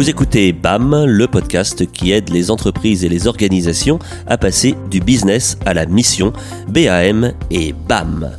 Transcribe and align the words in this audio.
Vous 0.00 0.08
écoutez 0.08 0.54
BAM, 0.54 1.04
le 1.04 1.26
podcast 1.26 1.84
qui 1.92 2.10
aide 2.10 2.30
les 2.30 2.50
entreprises 2.50 3.04
et 3.04 3.10
les 3.10 3.26
organisations 3.26 3.98
à 4.26 4.38
passer 4.38 4.74
du 4.90 5.00
business 5.00 5.58
à 5.66 5.74
la 5.74 5.84
mission, 5.84 6.32
BAM 6.68 7.34
et 7.50 7.74
BAM. 7.86 8.30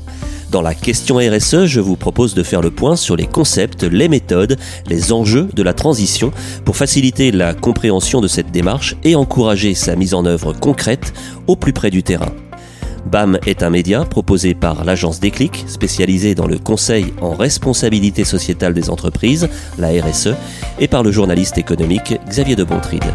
Dans 0.50 0.64
la 0.64 0.74
question 0.74 1.18
RSE, 1.18 1.66
je 1.66 1.80
vous 1.80 1.98
propose 1.98 2.34
de 2.34 2.42
faire 2.42 2.64
le 2.64 2.72
point 2.72 2.96
sur 2.96 3.16
les 3.16 3.28
concepts, 3.28 3.84
les 3.84 4.10
méthodes, 4.10 4.58
les 4.88 5.14
enjeux 5.14 5.50
de 5.54 5.62
la 5.62 5.76
transition 5.76 6.32
pour 6.66 6.78
faciliter 6.78 7.32
la 7.32 7.54
compréhension 7.54 8.22
de 8.22 8.28
cette 8.28 8.50
démarche 8.50 8.96
et 9.04 9.14
encourager 9.14 9.76
sa 9.76 9.96
mise 9.96 10.16
en 10.16 10.26
œuvre 10.26 10.54
concrète 10.54 11.14
au 11.46 11.56
plus 11.56 11.74
près 11.74 11.92
du 11.92 12.02
terrain. 12.02 12.34
BAM 13.06 13.40
est 13.46 13.64
un 13.64 13.70
média 13.70 14.06
proposé 14.06 14.54
par 14.54 14.84
l'agence 14.84 15.20
Déclic, 15.20 15.66
spécialisée 15.68 16.36
dans 16.36 16.48
le 16.48 16.58
conseil 16.58 17.14
en 17.22 17.34
responsabilité 17.34 18.24
sociétale 18.24 18.74
des 18.74 18.90
entreprises, 18.90 19.50
la 19.78 19.90
RSE, 19.90 20.36
et 20.80 20.88
par 20.88 21.04
le 21.04 21.12
journaliste 21.12 21.58
économique 21.58 22.16
Xavier 22.28 22.56
de 22.56 22.64
Bontride. 22.64 23.14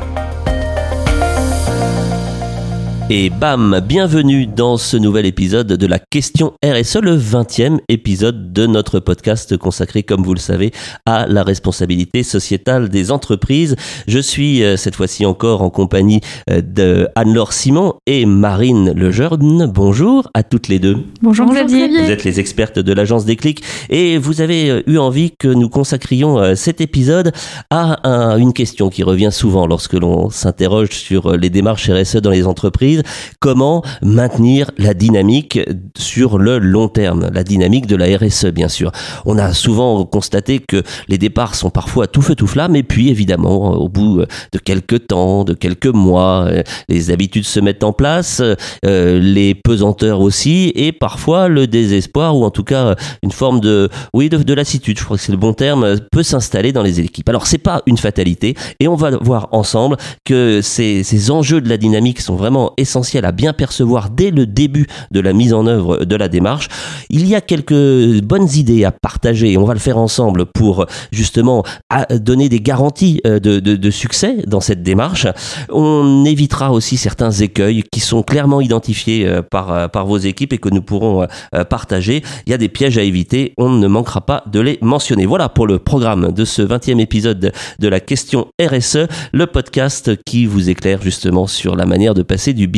Et 3.08 3.30
bam, 3.30 3.80
bienvenue 3.86 4.48
dans 4.48 4.76
ce 4.76 4.96
nouvel 4.96 5.26
épisode 5.26 5.68
de 5.68 5.86
la 5.86 6.00
question 6.00 6.54
RSE, 6.64 6.96
le 6.96 7.16
20e 7.16 7.78
épisode 7.88 8.52
de 8.52 8.66
notre 8.66 8.98
podcast 8.98 9.56
consacré, 9.56 10.02
comme 10.02 10.24
vous 10.24 10.34
le 10.34 10.40
savez, 10.40 10.72
à 11.04 11.28
la 11.28 11.44
responsabilité 11.44 12.24
sociétale 12.24 12.88
des 12.88 13.12
entreprises. 13.12 13.76
Je 14.08 14.18
suis 14.18 14.64
euh, 14.64 14.76
cette 14.76 14.96
fois-ci 14.96 15.24
encore 15.24 15.62
en 15.62 15.70
compagnie 15.70 16.20
euh, 16.50 16.60
de 16.60 17.06
Anne-Laure 17.14 17.52
Simon 17.52 17.94
et 18.06 18.26
Marine 18.26 18.90
Lejeune. 18.90 19.70
Bonjour 19.72 20.28
à 20.34 20.42
toutes 20.42 20.66
les 20.66 20.80
deux. 20.80 20.96
Bonjour, 21.22 21.46
Xavier. 21.48 21.86
Vous 21.86 22.10
êtes 22.10 22.24
les 22.24 22.40
expertes 22.40 22.80
de 22.80 22.92
l'agence 22.92 23.24
Déclic 23.24 23.62
et 23.88 24.18
vous 24.18 24.40
avez 24.40 24.68
euh, 24.68 24.82
eu 24.88 24.98
envie 24.98 25.30
que 25.30 25.46
nous 25.46 25.68
consacrions 25.68 26.56
cet 26.56 26.80
épisode 26.80 27.30
à 27.70 28.00
une 28.38 28.52
question 28.52 28.88
qui 28.88 29.04
revient 29.04 29.30
souvent 29.30 29.68
lorsque 29.68 29.94
l'on 29.94 30.28
s'interroge 30.28 30.90
sur 30.90 31.36
les 31.36 31.50
démarches 31.50 31.88
RSE 31.88 32.16
dans 32.16 32.30
les 32.30 32.46
entreprises 32.48 32.95
comment 33.40 33.82
maintenir 34.02 34.70
la 34.78 34.94
dynamique 34.94 35.60
sur 35.96 36.38
le 36.38 36.58
long 36.58 36.88
terme, 36.88 37.30
la 37.32 37.44
dynamique 37.44 37.86
de 37.86 37.96
la 37.96 38.16
RSE 38.16 38.46
bien 38.46 38.68
sûr. 38.68 38.92
On 39.24 39.38
a 39.38 39.52
souvent 39.52 40.04
constaté 40.04 40.58
que 40.58 40.82
les 41.08 41.18
départs 41.18 41.54
sont 41.54 41.70
parfois 41.70 42.06
tout 42.06 42.22
feu 42.22 42.34
tout 42.34 42.46
flamme 42.46 42.76
et 42.76 42.82
puis 42.82 43.08
évidemment 43.08 43.72
au 43.72 43.88
bout 43.88 44.22
de 44.52 44.58
quelques 44.58 45.08
temps, 45.08 45.44
de 45.44 45.54
quelques 45.54 45.86
mois, 45.86 46.46
euh, 46.48 46.62
les 46.88 47.10
habitudes 47.10 47.44
se 47.44 47.60
mettent 47.60 47.84
en 47.84 47.92
place, 47.92 48.42
euh, 48.84 49.20
les 49.20 49.54
pesanteurs 49.54 50.20
aussi 50.20 50.72
et 50.74 50.92
parfois 50.92 51.48
le 51.48 51.66
désespoir 51.66 52.36
ou 52.36 52.44
en 52.44 52.50
tout 52.50 52.64
cas 52.64 52.94
une 53.22 53.32
forme 53.32 53.60
de 53.60 53.88
oui 54.12 54.28
de, 54.28 54.54
lassitude, 54.54 54.98
je 54.98 55.04
crois 55.04 55.16
que 55.16 55.22
c'est 55.22 55.32
le 55.32 55.38
bon 55.38 55.52
terme, 55.52 55.96
peut 56.10 56.22
s'installer 56.22 56.72
dans 56.72 56.82
les 56.82 57.00
équipes. 57.00 57.28
Alors 57.28 57.46
c'est 57.46 57.58
pas 57.58 57.82
une 57.86 57.98
fatalité 57.98 58.54
et 58.80 58.88
on 58.88 58.94
va 58.94 59.10
voir 59.18 59.48
ensemble 59.52 59.96
que 60.24 60.60
ces, 60.62 61.02
ces 61.02 61.30
enjeux 61.30 61.60
de 61.60 61.68
la 61.68 61.76
dynamique 61.76 62.20
sont 62.20 62.36
vraiment 62.36 62.72
essentiels 62.76 62.85
essentiel 62.86 63.24
à 63.24 63.32
bien 63.32 63.52
percevoir 63.52 64.10
dès 64.10 64.30
le 64.30 64.46
début 64.46 64.86
de 65.10 65.18
la 65.18 65.32
mise 65.32 65.52
en 65.52 65.66
œuvre 65.66 66.04
de 66.04 66.16
la 66.16 66.28
démarche. 66.28 66.68
Il 67.10 67.26
y 67.26 67.34
a 67.34 67.40
quelques 67.40 68.22
bonnes 68.22 68.48
idées 68.54 68.84
à 68.84 68.92
partager 68.92 69.52
et 69.52 69.58
on 69.58 69.64
va 69.64 69.74
le 69.74 69.80
faire 69.80 69.98
ensemble 69.98 70.46
pour 70.46 70.86
justement 71.10 71.64
donner 72.10 72.48
des 72.48 72.60
garanties 72.60 73.20
euh, 73.26 73.40
de, 73.40 73.58
de, 73.58 73.90
succès 73.90 74.36
dans 74.46 74.60
cette 74.60 74.82
démarche. 74.82 75.26
On 75.68 76.24
évitera 76.24 76.72
aussi 76.72 76.96
certains 76.96 77.30
écueils 77.30 77.82
qui 77.90 78.00
sont 78.00 78.22
clairement 78.22 78.60
identifiés 78.60 79.26
euh, 79.26 79.42
par, 79.42 79.72
euh, 79.72 79.88
par 79.88 80.06
vos 80.06 80.18
équipes 80.18 80.52
et 80.52 80.58
que 80.58 80.68
nous 80.68 80.82
pourrons 80.82 81.26
partager. 81.68 82.22
Il 82.46 82.50
y 82.50 82.54
a 82.54 82.58
des 82.58 82.68
pièges 82.68 82.98
à 82.98 83.02
éviter, 83.02 83.52
on 83.58 83.70
ne 83.70 83.88
manquera 83.88 84.20
pas 84.20 84.44
de 84.46 84.60
les 84.60 84.78
mentionner. 84.80 85.26
Voilà 85.26 85.48
pour 85.48 85.66
le 85.66 85.78
programme 85.78 86.32
de 86.32 86.44
ce 86.44 86.62
20e 86.62 87.00
épisode 87.00 87.52
de 87.78 87.88
la 87.88 88.00
question 88.00 88.46
RSE, 88.60 89.06
le 89.32 89.46
podcast 89.46 90.12
qui 90.24 90.46
vous 90.46 90.68
éclaire 90.70 91.00
justement 91.02 91.46
sur 91.46 91.76
la 91.76 91.86
manière 91.86 92.14
de 92.14 92.22
passer 92.22 92.52
du 92.52 92.68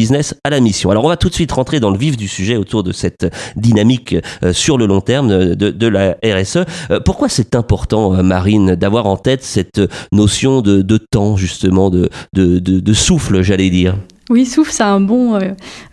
à 0.45 0.51
la 0.51 0.61
mission. 0.61 0.91
Alors 0.91 1.05
on 1.05 1.09
va 1.09 1.17
tout 1.17 1.29
de 1.29 1.35
suite 1.35 1.53
rentrer 1.53 1.81
dans 1.81 1.91
le 1.91 1.99
vif 1.99 2.17
du 2.17 2.29
sujet 2.29 2.57
autour 2.57 2.83
de 2.83 2.93
cette 2.93 3.33
dynamique 3.57 4.15
euh, 4.45 4.53
sur 4.53 4.79
le 4.79 4.87
long 4.87 5.01
terme 5.01 5.29
de, 5.29 5.89
la 5.89 6.17
RSE. 6.25 6.59
Euh, 6.91 7.01
pourquoi 7.05 7.29
c'est 7.29 7.55
important, 7.55 8.15
euh, 8.15 8.23
Marine, 8.23 8.75
d'avoir 8.75 9.07
en 9.07 9.17
tête 9.17 9.43
cette 9.43 9.81
notion 10.13 10.61
de, 10.61 10.99
temps, 10.99 11.37
justement, 11.37 11.91
de, 11.91 12.93
souffle, 12.93 13.43
j'allais 13.43 13.71
dire? 13.71 13.97
Oui, 14.31 14.47
souffle, 14.47 14.73
c'est 14.73 14.83
un 14.83 15.01
bon, 15.01 15.39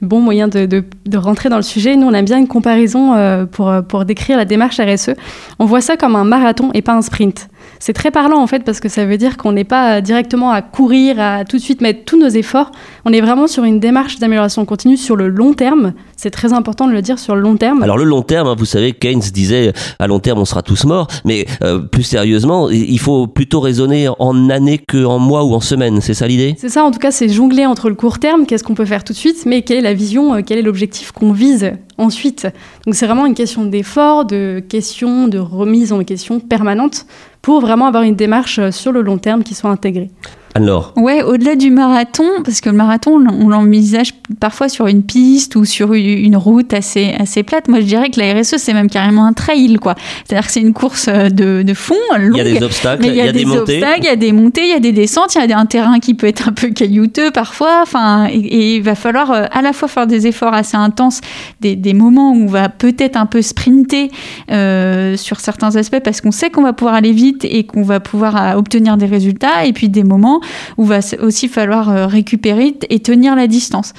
bon 0.01 0.19
moyen 0.19 0.47
de, 0.47 0.65
de, 0.65 1.17
rentrer 1.17 1.49
dans 1.49 1.55
le 1.55 1.61
sujet. 1.61 1.95
Nous, 1.95 2.07
on 2.07 2.13
aime 2.13 2.25
bien 2.25 2.37
une 2.37 2.47
comparaison 2.47 3.45
pour, 3.51 3.71
pour 3.87 4.05
décrire 4.05 4.37
la 4.37 4.45
démarche 4.45 4.79
RSE. 4.79 5.11
On 5.59 5.65
voit 5.65 5.81
ça 5.81 5.97
comme 5.97 6.15
un 6.15 6.25
marathon 6.25 6.71
et 6.73 6.81
pas 6.81 6.93
un 6.93 7.01
sprint. 7.01 7.47
C'est 7.79 7.93
très 7.93 8.11
parlant 8.11 8.41
en 8.41 8.47
fait 8.47 8.63
parce 8.63 8.79
que 8.79 8.89
ça 8.89 9.05
veut 9.05 9.17
dire 9.17 9.37
qu'on 9.37 9.51
n'est 9.51 9.63
pas 9.63 10.01
directement 10.01 10.51
à 10.51 10.61
courir, 10.61 11.19
à 11.19 11.45
tout 11.45 11.57
de 11.57 11.61
suite 11.61 11.81
mettre 11.81 12.05
tous 12.05 12.19
nos 12.19 12.29
efforts. 12.29 12.71
On 13.05 13.13
est 13.13 13.21
vraiment 13.21 13.47
sur 13.47 13.63
une 13.63 13.79
démarche 13.79 14.19
d'amélioration 14.19 14.65
continue 14.65 14.97
sur 14.97 15.15
le 15.15 15.27
long 15.27 15.53
terme. 15.53 15.93
C'est 16.15 16.31
très 16.31 16.53
important 16.53 16.87
de 16.87 16.93
le 16.93 17.01
dire 17.01 17.19
sur 17.19 17.35
le 17.35 17.41
long 17.41 17.57
terme. 17.57 17.83
Alors 17.83 17.97
le 17.97 18.05
long 18.05 18.21
terme, 18.21 18.47
hein, 18.47 18.55
vous 18.57 18.65
savez, 18.65 18.93
Keynes 18.93 19.19
disait 19.19 19.73
à 19.99 20.07
long 20.07 20.19
terme 20.19 20.39
on 20.39 20.45
sera 20.45 20.61
tous 20.61 20.85
morts, 20.85 21.07
mais 21.25 21.45
euh, 21.61 21.79
plus 21.79 22.03
sérieusement, 22.03 22.69
il 22.69 22.99
faut 22.99 23.27
plutôt 23.27 23.59
raisonner 23.59 24.07
en 24.19 24.49
années 24.49 24.79
qu'en 24.79 25.19
mois 25.19 25.43
ou 25.43 25.53
en 25.53 25.59
semaines. 25.59 26.01
C'est 26.01 26.13
ça 26.13 26.27
l'idée? 26.27 26.55
C'est 26.57 26.69
ça. 26.69 26.83
En 26.83 26.91
tout 26.91 26.99
cas, 26.99 27.11
c'est 27.11 27.29
jongler 27.29 27.65
entre 27.65 27.89
le 27.89 27.95
court 27.95 28.19
terme, 28.19 28.24
qu'est-ce 28.47 28.63
qu'on 28.63 28.73
peut 28.73 28.85
faire 28.85 29.03
tout 29.03 29.13
de 29.13 29.17
suite, 29.17 29.45
mais 29.45 29.61
quelle 29.61 29.77
est 29.77 29.81
la 29.81 29.93
vision, 29.93 30.35
euh, 30.35 30.41
quel 30.45 30.57
est 30.57 30.61
l'objectif 30.61 31.11
qu'on 31.11 31.31
vise 31.31 31.73
ensuite? 31.97 32.47
Donc 32.85 32.95
c'est 32.95 33.05
vraiment 33.05 33.25
une 33.25 33.35
question 33.35 33.65
d'effort, 33.65 34.25
de 34.25 34.63
question, 34.67 35.27
de 35.27 35.37
remise 35.37 35.93
en 35.93 36.03
question 36.03 36.39
permanente 36.39 37.05
pour 37.41 37.61
vraiment 37.61 37.85
avoir 37.85 38.03
une 38.03 38.15
démarche 38.15 38.59
euh, 38.59 38.71
sur 38.71 38.91
le 38.91 39.01
long 39.01 39.17
terme 39.17 39.43
qui 39.43 39.53
soit 39.53 39.69
intégrée. 39.69 40.09
Alors 40.55 40.93
Ouais, 40.95 41.21
au-delà 41.21 41.57
du 41.57 41.69
marathon, 41.69 42.23
parce 42.45 42.61
que 42.61 42.69
le 42.69 42.77
marathon, 42.77 43.21
on 43.27 43.49
l'envisage 43.49 44.13
parfois 44.39 44.69
sur 44.69 44.87
une 44.87 45.03
piste 45.03 45.57
ou 45.57 45.65
sur 45.65 45.93
une 45.93 46.37
route 46.37 46.73
assez, 46.73 47.13
assez 47.19 47.43
plate. 47.43 47.67
Moi, 47.67 47.81
je 47.81 47.85
dirais 47.85 48.09
que 48.09 48.21
la 48.21 48.33
RSE, 48.33 48.55
c'est 48.57 48.73
même 48.73 48.89
carrément 48.89 49.25
un 49.25 49.33
trail, 49.33 49.75
quoi. 49.75 49.95
C'est-à-dire 50.23 50.47
que 50.47 50.53
c'est 50.53 50.61
une 50.61 50.71
course 50.71 51.09
euh, 51.09 51.27
de, 51.27 51.61
de 51.61 51.73
fond, 51.73 51.95
longue. 52.17 52.37
Il 52.37 52.37
y 52.37 52.55
a 52.55 52.59
des 52.59 52.63
obstacles, 52.63 53.05
il 53.05 53.15
y 53.15 53.21
a, 53.21 53.33
des, 53.33 53.45
obstacles, 53.45 53.99
il 53.99 54.05
y 54.05 54.07
a 54.07 54.15
des 54.15 54.31
montées, 54.31 54.61
il 54.61 54.69
y 54.69 54.73
a 54.73 54.79
des 54.79 54.93
descentes, 54.93 55.35
il 55.35 55.49
y 55.49 55.53
a 55.53 55.59
un 55.59 55.65
terrain 55.65 55.99
qui 55.99 56.13
peut 56.13 56.27
être 56.27 56.47
un 56.47 56.53
peu 56.53 56.69
caillouteux 56.69 57.31
parfois. 57.31 57.81
Enfin, 57.81 58.29
et, 58.31 58.77
il 58.77 58.81
va 58.81 58.95
falloir 58.95 59.31
euh, 59.31 59.43
à 59.51 59.61
la 59.61 59.73
fois 59.73 59.89
faire 59.89 60.07
des 60.07 60.25
efforts 60.25 60.53
assez 60.53 60.77
intenses, 60.77 61.19
des, 61.59 61.75
des 61.75 61.93
moments 61.93 62.31
où 62.31 62.43
on 62.43 62.47
va 62.47 62.69
peut-être 62.69 63.17
un 63.17 63.25
peu 63.25 63.41
sprinter 63.41 64.09
euh, 64.51 65.17
sur 65.17 65.41
certains 65.41 65.75
aspects 65.75 65.99
parce 66.01 66.21
qu'on 66.21 66.31
sait 66.31 66.49
qu'on 66.49 66.63
va 66.63 66.71
pouvoir 66.71 66.95
aller 66.95 67.11
vite 67.11 67.43
et 67.43 67.65
qu'on 67.65 67.83
va 67.83 67.99
pouvoir 67.99 68.57
obtenir 68.57 68.95
des 68.95 69.05
résultats, 69.05 69.65
et 69.65 69.73
puis 69.73 69.89
des 69.89 70.05
moments 70.05 70.39
où 70.77 70.85
va 70.85 70.99
aussi 71.21 71.47
falloir 71.47 71.89
euh, 71.89 72.07
récupérer 72.07 72.77
et 72.89 72.99
tenir 72.99 73.35
la 73.35 73.47
distance. 73.47 73.93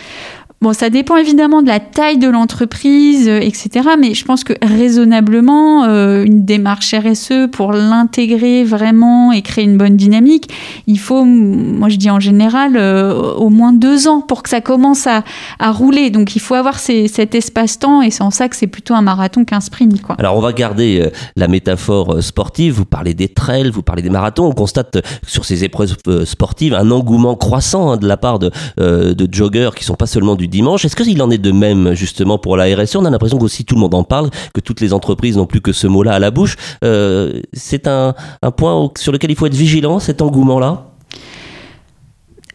Bon, 0.63 0.73
ça 0.73 0.89
dépend 0.89 1.17
évidemment 1.17 1.61
de 1.61 1.67
la 1.69 1.81
taille 1.81 2.17
de 2.17 2.29
l'entreprise, 2.29 3.29
euh, 3.29 3.41
etc. 3.41 3.91
Mais 4.01 4.15
je 4.15 4.25
pense 4.25 4.43
que 4.43 4.55
raisonnablement, 4.63 5.85
euh, 5.85 6.25
une 6.25 6.47
démarche 6.47 6.95
RSE 6.95 7.51
pour 7.53 7.73
l'intégrer 7.73 8.65
vraiment 8.65 9.33
et 9.33 9.43
créer 9.43 9.65
une 9.65 9.77
bonne 9.77 9.99
dynamique, 9.99 10.49
il 10.87 10.99
faut, 10.99 11.27
moi 11.27 11.91
je 11.91 11.97
dis 11.97 12.09
en 12.09 12.21
général, 12.21 12.77
euh, 12.77 13.35
au 13.35 13.51
moins 13.51 13.75
deux 13.75 14.09
ans 14.09 14.23
pour 14.23 14.43
que 14.43 14.49
ça 14.49 14.63
commence 14.63 15.07
à, 15.07 15.23
rouler. 15.61 16.09
Donc 16.09 16.37
il 16.37 16.41
faut 16.41 16.55
avoir 16.55 16.79
cet 16.79 17.35
espace-temps 17.35 18.01
et 18.01 18.11
c'est 18.11 18.23
en 18.23 18.31
ça 18.31 18.49
que 18.49 18.57
c'est 18.57 18.67
plutôt 18.67 18.95
un 18.95 19.03
marathon 19.03 19.45
qu'un 19.45 19.61
sprint. 19.61 20.01
Quoi. 20.01 20.17
Alors 20.19 20.39
on 20.39 20.41
va 20.41 20.53
garder 20.53 21.11
la 21.37 21.49
métaphore 21.49 22.23
sportive. 22.23 22.73
Vous 22.73 22.85
parlez 22.87 23.13
des 23.13 23.29
trails, 23.29 23.71
vous 23.71 23.83
parlez 23.83 24.03
des 24.03 24.11
marathons. 24.11 24.47
On 24.47 24.53
constate 24.53 24.99
sur 25.27 25.45
ces 25.45 25.65
épreuves 25.65 25.97
sportives 26.25 26.73
un 26.73 26.91
engouement 26.91 27.35
croissant 27.35 27.91
hein, 27.91 27.97
de 27.99 28.07
la 28.07 28.17
part 28.17 28.39
de, 28.39 28.51
de 28.79 29.29
joggers 29.31 29.71
qui 29.77 29.85
sont 29.85 29.97
pas 29.97 30.07
seulement 30.07 30.35
du 30.35 30.46
dimanche. 30.47 30.85
Est-ce 30.85 30.97
qu'il 30.97 31.21
en 31.23 31.31
est 31.31 31.39
de 31.39 31.53
même 31.53 31.95
justement 31.95 32.39
pour 32.39 32.57
la 32.57 32.65
RSE 32.75 32.97
On 32.97 33.05
a 33.05 33.11
l'impression 33.11 33.39
qu'aussi 33.39 33.65
tout 33.65 33.75
le 33.75 33.81
monde 33.81 33.95
en 33.95 34.05
parle, 34.05 34.31
que 34.55 34.61
toutes 34.61 34.81
les 34.81 34.93
entreprises 34.93 35.37
n'ont 35.37 35.47
plus 35.47 35.61
que 35.61 35.73
ce 35.73 35.87
mot-là 35.87 36.13
à 36.13 36.19
la 36.19 36.31
bouche. 36.31 36.57
Euh, 36.85 37.41
c'est 37.53 37.87
un, 37.87 38.15
un 38.43 38.51
point 38.51 38.91
sur 38.97 39.13
lequel 39.13 39.31
il 39.31 39.37
faut 39.37 39.47
être 39.47 39.55
vigilant, 39.55 39.99
cet 39.99 40.23
engouement-là? 40.23 40.96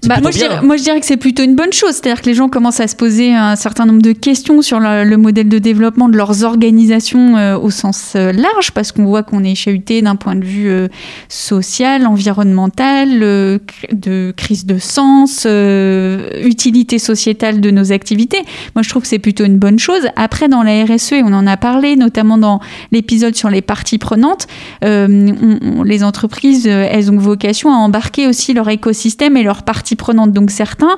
Bah, 0.08 0.20
moi, 0.20 0.32
je 0.32 0.38
dirais, 0.38 0.62
moi, 0.64 0.78
je 0.78 0.84
dirais, 0.84 1.00
que 1.00 1.06
c'est 1.06 1.18
plutôt 1.18 1.44
une 1.44 1.56
bonne 1.56 1.74
chose. 1.74 1.92
C'est-à-dire 1.92 2.22
que 2.22 2.26
les 2.28 2.34
gens 2.34 2.50
commencent 2.50 2.80
à 2.80 2.88
se 2.88 2.96
poser 2.96 3.36
un 3.36 3.56
certain 3.56 3.86
nombre 3.86 4.02
de 4.02 4.14
questions 4.14 4.62
sur 4.64 4.80
le, 4.80 5.16
modèle 5.18 5.48
de 5.48 5.60
développement 5.60 6.10
de 6.10 6.18
leurs 6.18 6.44
organisations 6.44 7.38
euh, 7.38 7.58
au 7.58 7.70
sens 7.70 8.14
euh, 8.16 8.32
large, 8.32 8.72
parce 8.72 8.92
qu'on 8.92 9.06
voit 9.06 9.22
qu'on 9.22 9.44
est 9.44 9.54
chahuté 9.54 10.02
d'un 10.02 10.16
point 10.16 10.36
de 10.36 10.44
vue 10.44 10.70
euh, 10.70 10.88
social, 11.30 12.08
environnemental, 12.08 13.20
de 13.20 14.34
crise 14.36 14.66
de 14.66 14.80
sens, 14.80 15.46
utilité 15.46 16.98
sociétale 16.98 17.62
de 17.62 17.70
nos 17.70 17.92
activités. 17.92 18.42
Moi, 18.76 18.82
je 18.82 18.90
trouve 18.90 19.04
que 19.04 19.08
c'est 19.08 19.20
plutôt 19.20 19.46
une 19.46 19.58
bonne 19.58 19.78
chose. 19.78 20.08
Après, 20.16 20.48
dans 20.48 20.64
la 20.64 20.84
RSE, 20.84 21.14
et 21.14 21.24
on 21.24 21.34
en 21.34 21.46
a 21.46 21.58
parlé, 21.58 21.96
notamment 21.96 22.40
dans 22.40 22.60
l'épisode 22.92 23.36
sur 23.36 23.50
les 23.50 23.62
parties 23.62 24.00
prenantes, 24.00 24.48
les 24.82 26.04
entreprises, 26.04 26.66
elles 26.66 27.12
ont 27.12 27.18
vocation 27.18 27.72
à 27.72 27.76
embarquer 27.76 28.28
aussi 28.28 28.54
leur 28.54 28.70
écosystème 28.70 29.38
et 29.38 29.44
leur 29.44 29.64
partie 29.96 29.96
parties 29.96 29.96
prenantes. 29.96 30.32
Donc 30.32 30.52
certains 30.52 30.98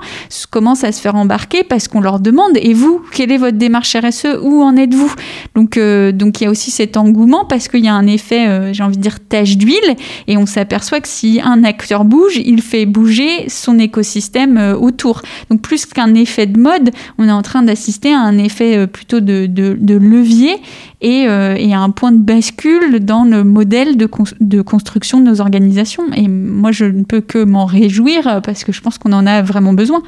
commencent 0.49 0.83
à 0.83 0.91
se 0.91 1.01
faire 1.01 1.15
embarquer 1.15 1.63
parce 1.63 1.87
qu'on 1.87 2.01
leur 2.01 2.19
demande 2.19 2.51
et 2.55 2.73
vous, 2.73 3.01
quelle 3.11 3.31
est 3.31 3.37
votre 3.37 3.57
démarche 3.57 3.95
RSE 3.95 4.39
Où 4.41 4.61
en 4.61 4.75
êtes-vous? 4.75 5.13
Donc 5.55 5.79
donc 6.13 6.41
il 6.41 6.43
y 6.45 6.47
a 6.47 6.49
aussi 6.49 6.71
cet 6.71 6.97
engouement 6.97 7.45
parce 7.45 7.67
qu'il 7.67 7.83
y 7.83 7.87
a 7.87 7.93
un 7.93 8.07
effet, 8.07 8.73
j'ai 8.73 8.83
envie 8.83 8.97
de 8.97 9.01
dire, 9.01 9.19
tache 9.19 9.57
d'huile 9.57 9.95
et 10.27 10.37
on 10.37 10.45
s'aperçoit 10.45 10.99
que 10.99 11.07
si 11.07 11.39
un 11.43 11.63
acteur 11.63 12.05
bouge, 12.05 12.37
il 12.37 12.61
fait 12.61 12.85
bouger 12.85 13.49
son 13.49 13.79
écosystème 13.79 14.75
autour. 14.79 15.21
Donc 15.49 15.61
plus 15.61 15.85
qu'un 15.85 16.13
effet 16.13 16.45
de 16.45 16.59
mode, 16.59 16.91
on 17.17 17.27
est 17.27 17.31
en 17.31 17.41
train 17.41 17.63
d'assister 17.63 18.13
à 18.13 18.19
un 18.19 18.37
effet 18.37 18.87
plutôt 18.87 19.19
de, 19.19 19.47
de 19.47 19.95
levier 19.95 20.57
et, 21.03 21.27
euh, 21.27 21.55
un 21.73 21.89
point 21.89 22.11
de 22.11 22.21
bascule 22.21 23.03
dans 23.03 23.25
le 23.25 23.43
modèle 23.43 23.97
de, 23.97 24.61
construction 24.61 25.19
de 25.19 25.25
nos 25.29 25.41
organisations. 25.41 26.03
Et 26.15 26.27
moi, 26.27 26.71
je 26.71 26.85
ne 26.85 27.03
peux 27.03 27.21
que 27.21 27.43
m'en 27.43 27.65
réjouir 27.65 28.41
parce 28.43 28.63
que 28.63 28.71
je 28.71 28.81
pense 28.81 28.97
qu'on 28.97 29.13
en 29.13 29.27
a 29.27 29.41
vraiment 29.41 29.73
besoin. 29.73 30.01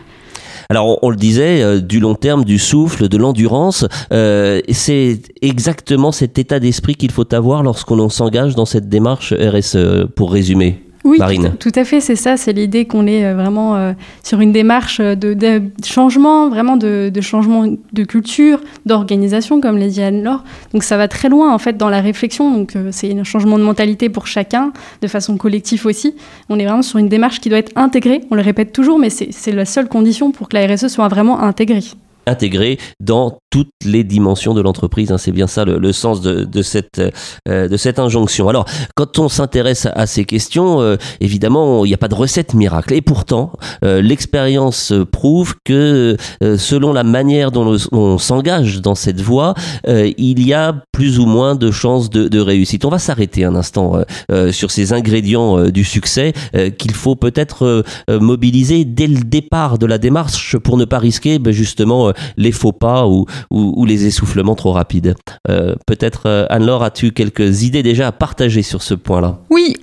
Alors 0.70 1.04
on, 1.04 1.10
le 1.10 1.16
disait, 1.16 1.62
euh, 1.62 1.80
du 1.80 2.00
long 2.00 2.16
terme, 2.16 2.44
du 2.44 2.58
souffle, 2.58 3.08
de 3.08 3.18
l'endurance, 3.18 3.86
euh, 4.12 4.62
c'est 4.72 5.22
exactement 5.42 6.12
cet 6.12 6.40
état 6.40 6.60
d'esprit 6.60 6.96
qu'il 6.96 7.12
faut 7.12 7.32
avoir 7.34 7.62
lorsqu'on 7.62 8.10
s'engage 8.10 8.56
dans 8.56 8.66
cette 8.66 8.90
démarche 8.90 9.34
RSE, 9.34 10.08
pour 10.16 10.32
résumer. 10.32 10.85
Oui, 11.06 11.20
Tout, 11.60 11.72
à 11.76 11.84
fait, 11.86 12.02
c'est 12.02 12.16
ça, 12.16 12.36
c'est 12.36 12.52
l'idée 12.52 12.86
qu'on 12.86 13.06
est 13.06 13.26
euh, 13.26 13.36
vraiment 13.36 13.76
euh, 13.76 13.94
sur 14.24 14.42
une 14.42 14.52
démarche 14.52 15.00
de, 15.00 15.62
changement, 15.86 16.50
vraiment 16.50 16.78
de, 16.78 17.12
changement 17.22 17.68
de 17.94 18.04
culture, 18.04 18.60
d'organisation, 18.88 19.62
comme 19.62 19.78
l'a 19.78 19.88
dit 19.88 20.02
Anne-Laure. 20.02 20.44
Donc 20.74 20.84
ça 20.84 20.98
va 20.98 21.08
très 21.08 21.30
loin 21.30 21.54
en 21.54 21.60
fait 21.60 21.78
dans 21.78 21.90
la 21.90 22.02
réflexion, 22.02 22.52
donc 22.52 22.76
euh, 22.76 22.90
c'est 22.92 23.16
un 23.16 23.24
changement 23.24 23.60
de 23.60 23.64
mentalité 23.64 24.10
pour 24.10 24.26
chacun, 24.26 24.74
de 25.04 25.08
façon 25.08 25.38
collective 25.38 25.86
aussi. 25.86 26.16
On 26.50 26.58
est 26.58 26.66
vraiment 26.66 26.82
sur 26.82 26.98
une 26.98 27.08
démarche 27.08 27.40
qui 27.40 27.50
doit 27.50 27.60
être 27.60 27.72
intégrée, 27.76 28.22
on 28.32 28.36
le 28.36 28.42
répète 28.42 28.74
toujours, 28.74 28.98
mais 28.98 29.12
c'est 29.12 29.52
la 29.52 29.66
seule 29.66 29.88
condition 29.88 30.32
pour 30.32 30.50
que 30.50 30.58
la 30.58 30.66
RSE 30.66 30.88
soit 30.88 31.08
vraiment 31.08 31.40
intégrée 31.40 31.84
intégrée 32.26 32.78
dans 33.00 33.40
toutes 33.56 33.70
les 33.86 34.04
dimensions 34.04 34.54
de 34.54 34.60
l'entreprise. 34.60 35.14
Hein. 35.14 35.18
c'est 35.18 35.32
bien 35.32 35.48
ça 35.48 35.64
le, 35.64 35.94
sens 35.94 36.20
de, 36.20 36.62
cette, 36.62 37.02
euh, 37.48 37.70
de 37.70 37.78
cette 37.78 38.00
injonction. 38.00 38.50
Alors, 38.50 38.66
quand 38.96 39.18
on 39.18 39.30
s'intéresse 39.30 39.88
à 39.94 40.08
ces 40.08 40.26
questions, 40.26 40.82
euh, 40.82 40.98
évidemment, 41.22 41.86
il 41.86 41.88
n'y 41.88 41.94
a 41.94 41.98
pas 41.98 42.10
de 42.10 42.16
recette 42.16 42.54
miracle. 42.54 42.94
Et 42.94 43.02
pourtant, 43.02 43.54
euh, 43.86 44.02
l'expérience 44.02 44.92
prouve 45.10 45.56
que 45.64 46.18
selon 46.58 46.92
la 46.92 47.04
manière 47.04 47.52
dont 47.52 47.78
on, 47.94 48.18
s'engage 48.18 48.82
dans 48.82 48.96
cette 48.96 49.22
voie, 49.22 49.54
il 49.88 50.46
y 50.46 50.54
a 50.54 50.76
plus 50.92 51.20
ou 51.20 51.26
moins 51.26 51.56
de 51.56 51.72
chances 51.72 52.10
de, 52.10 52.28
de 52.28 52.40
réussite. 52.40 52.86
On 52.86 52.90
va 52.90 53.00
s'arrêter 53.00 53.44
un 53.46 53.56
instant 53.56 54.04
sur 54.52 54.72
ces 54.72 54.94
ingrédients 54.94 55.70
du 55.70 55.84
succès 55.84 56.34
qu'il 56.78 56.94
faut 56.94 57.16
peut-être 57.16 57.84
mobiliser 58.10 58.86
dès 58.86 59.08
le 59.08 59.24
départ 59.24 59.78
de 59.78 59.86
la 59.86 59.98
démarche 59.98 60.58
pour 60.58 60.78
ne 60.78 60.86
pas 60.86 61.00
risquer 61.00 61.40
ben, 61.40 61.54
justement 61.54 62.12
les 62.38 62.52
faux 62.52 62.72
pas 62.72 63.08
ou, 63.08 63.26
ou, 63.52 63.86
les 63.86 64.06
essoufflements 64.06 64.56
trop 64.56 64.72
rapides. 64.72 65.16
Euh, 65.50 65.76
peut-être, 65.86 66.24
euh, 66.26 66.46
Anne-Laure, 66.50 66.84
as-tu 66.84 67.12
quelques 67.12 67.64
idées 67.64 67.84
déjà 67.84 68.08
à 68.08 68.12
partager 68.12 68.62
sur 68.62 68.82
ce 68.82 68.94
point-là? 68.94 69.40
Oui, 69.50 69.76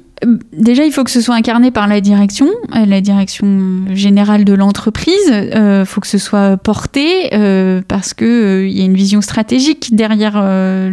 Déjà, 0.53 0.85
il 0.85 0.93
faut 0.93 1.03
que 1.03 1.11
ce 1.11 1.21
soit 1.21 1.35
incarné 1.35 1.73
par 1.73 1.89
la 1.89 2.01
direction, 2.01 2.47
euh, 2.77 2.87
la 2.87 3.01
direction 3.01 3.85
générale 3.91 4.45
de 4.45 4.53
l'entreprise. 4.53 5.17
Il 5.27 5.33
euh, 5.33 5.85
faut 5.85 6.01
que 6.01 6.07
ce 6.07 6.19
soit 6.19 6.57
porté 6.57 7.35
euh, 7.35 7.83
parce 7.89 8.15
que 8.15 8.65
il 8.65 8.79
y 8.79 8.83
a 8.83 8.85
une 8.85 8.95
vision 8.95 9.21
stratégique 9.21 9.97
derrière 9.97 10.41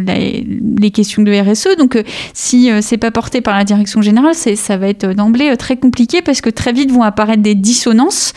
les 0.04 0.90
questions 0.90 1.22
de 1.22 1.32
RSE. 1.32 1.76
Donc, 1.78 2.02
si 2.34 2.70
c'est 2.80 2.96
pas 2.96 3.10
porté 3.10 3.40
par 3.40 3.56
la 3.56 3.64
direction 3.64 4.02
générale, 4.02 4.34
ça 4.34 4.76
va 4.76 4.88
être 4.88 5.06
d'emblée 5.14 5.56
très 5.56 5.76
compliqué 5.76 6.22
parce 6.22 6.40
que 6.40 6.50
très 6.50 6.72
vite 6.72 6.90
vont 6.90 7.02
apparaître 7.02 7.42
des 7.42 7.54
dissonances 7.54 8.32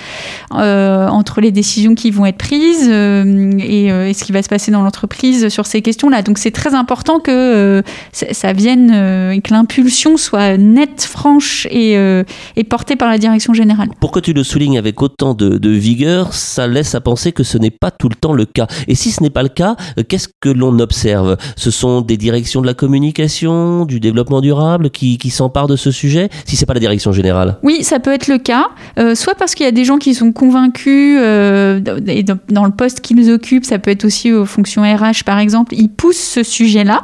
entre 0.51 1.41
les 1.41 1.51
décisions 1.51 1.95
qui 1.95 2.11
vont 2.11 2.25
être 2.25 2.37
prises 2.37 2.87
et, 2.87 4.13
ce 4.13 4.23
qui 4.23 4.31
va 4.31 4.43
se 4.43 4.49
passer 4.49 4.71
dans 4.71 4.83
l'entreprise 4.83 5.49
sur 5.49 5.65
ces 5.65 5.81
questions-là. 5.81 6.21
Donc, 6.21 6.37
c'est 6.37 6.51
très 6.51 6.75
important 6.75 7.19
que 7.19 7.81
ça 8.11 8.53
vienne 8.53 8.91
et 9.33 9.41
que 9.41 9.53
l'impulsion 9.53 10.17
soit 10.17 10.57
nette 10.57 10.82
franche 10.99 11.67
euh, 11.71 12.23
et, 12.55 12.63
portée 12.63 12.95
par 12.95 13.09
la 13.09 13.17
direction 13.17 13.53
générale. 13.53 13.89
Pourquoi 13.99 14.21
tu 14.21 14.33
le 14.33 14.43
soulignes 14.43 14.77
avec 14.77 15.01
autant 15.01 15.33
de, 15.33 15.69
vigueur 15.69 16.33
Ça 16.33 16.67
laisse 16.67 16.95
à 16.95 17.01
penser 17.01 17.31
que 17.31 17.43
ce 17.43 17.57
n'est 17.57 17.71
pas 17.71 17.91
tout 17.91 18.09
le 18.09 18.15
temps 18.15 18.33
le 18.33 18.45
cas. 18.45 18.67
Et 18.87 18.95
si 18.95 19.11
ce 19.11 19.23
n'est 19.23 19.29
pas 19.29 19.43
le 19.43 19.49
cas, 19.49 19.75
euh, 19.97 20.03
qu'est-ce 20.07 20.27
que 20.39 20.49
l'on 20.49 20.79
observe? 20.79 21.37
Ce 21.55 21.71
sont 21.71 22.01
des 22.01 22.17
directions 22.17 22.61
de 22.61 22.67
la 22.67 22.73
communication, 22.73 23.85
du 23.85 23.99
développement 23.99 24.41
durable 24.41 24.89
qui, 24.89 25.17
s'emparent 25.29 25.67
de 25.67 25.75
ce 25.75 25.89
sujet 25.89 26.29
Si 26.45 26.55
c'est 26.55 26.65
pas 26.65 26.73
la 26.73 26.79
direction 26.79 27.11
générale? 27.11 27.57
Oui, 27.63 27.83
ça 27.83 27.99
peut 27.99 28.13
être 28.13 28.27
le 28.27 28.37
cas. 28.37 28.67
Euh, 28.99 29.15
soit 29.15 29.35
parce 29.35 29.55
qu'il 29.55 29.65
y 29.65 29.69
a 29.69 29.71
des 29.71 29.85
gens 29.85 29.97
qui 29.97 30.13
sont 30.13 30.31
convaincus 30.31 31.19
et 31.19 32.23
dans 32.23 32.65
le 32.65 32.71
poste 32.71 33.01
qu'ils 33.01 33.31
occupent, 33.31 33.65
ça 33.65 33.79
peut 33.79 33.91
être 33.91 34.05
aussi 34.05 34.31
aux 34.31 34.45
fonctions 34.45 34.83
RH 34.83 35.23
par 35.25 35.39
exemple, 35.39 35.73
ils 35.75 35.89
poussent 35.89 36.17
ce 36.17 36.43
sujet-là. 36.43 37.03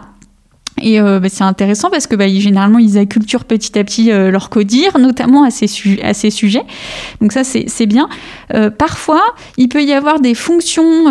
Et 0.81 0.99
euh, 0.99 1.19
bah, 1.19 1.27
c'est 1.29 1.43
intéressant 1.43 1.89
parce 1.89 2.07
que 2.07 2.15
bah, 2.15 2.27
généralement, 2.27 2.79
ils 2.79 2.97
acculturent 2.97 3.45
petit 3.45 3.77
à 3.77 3.83
petit 3.83 4.11
euh, 4.11 4.31
leur 4.31 4.49
codir, 4.49 4.97
notamment 4.97 5.43
à 5.43 5.51
ces, 5.51 5.67
à 6.03 6.13
ces 6.13 6.29
sujets. 6.29 6.63
Donc 7.21 7.31
ça, 7.31 7.43
c'est 7.43 7.85
bien. 7.85 8.09
Euh, 8.53 8.69
parfois, 8.69 9.21
il 9.57 9.69
peut 9.69 9.83
y 9.83 9.93
avoir 9.93 10.19
des 10.19 10.33
fonctions 10.33 11.05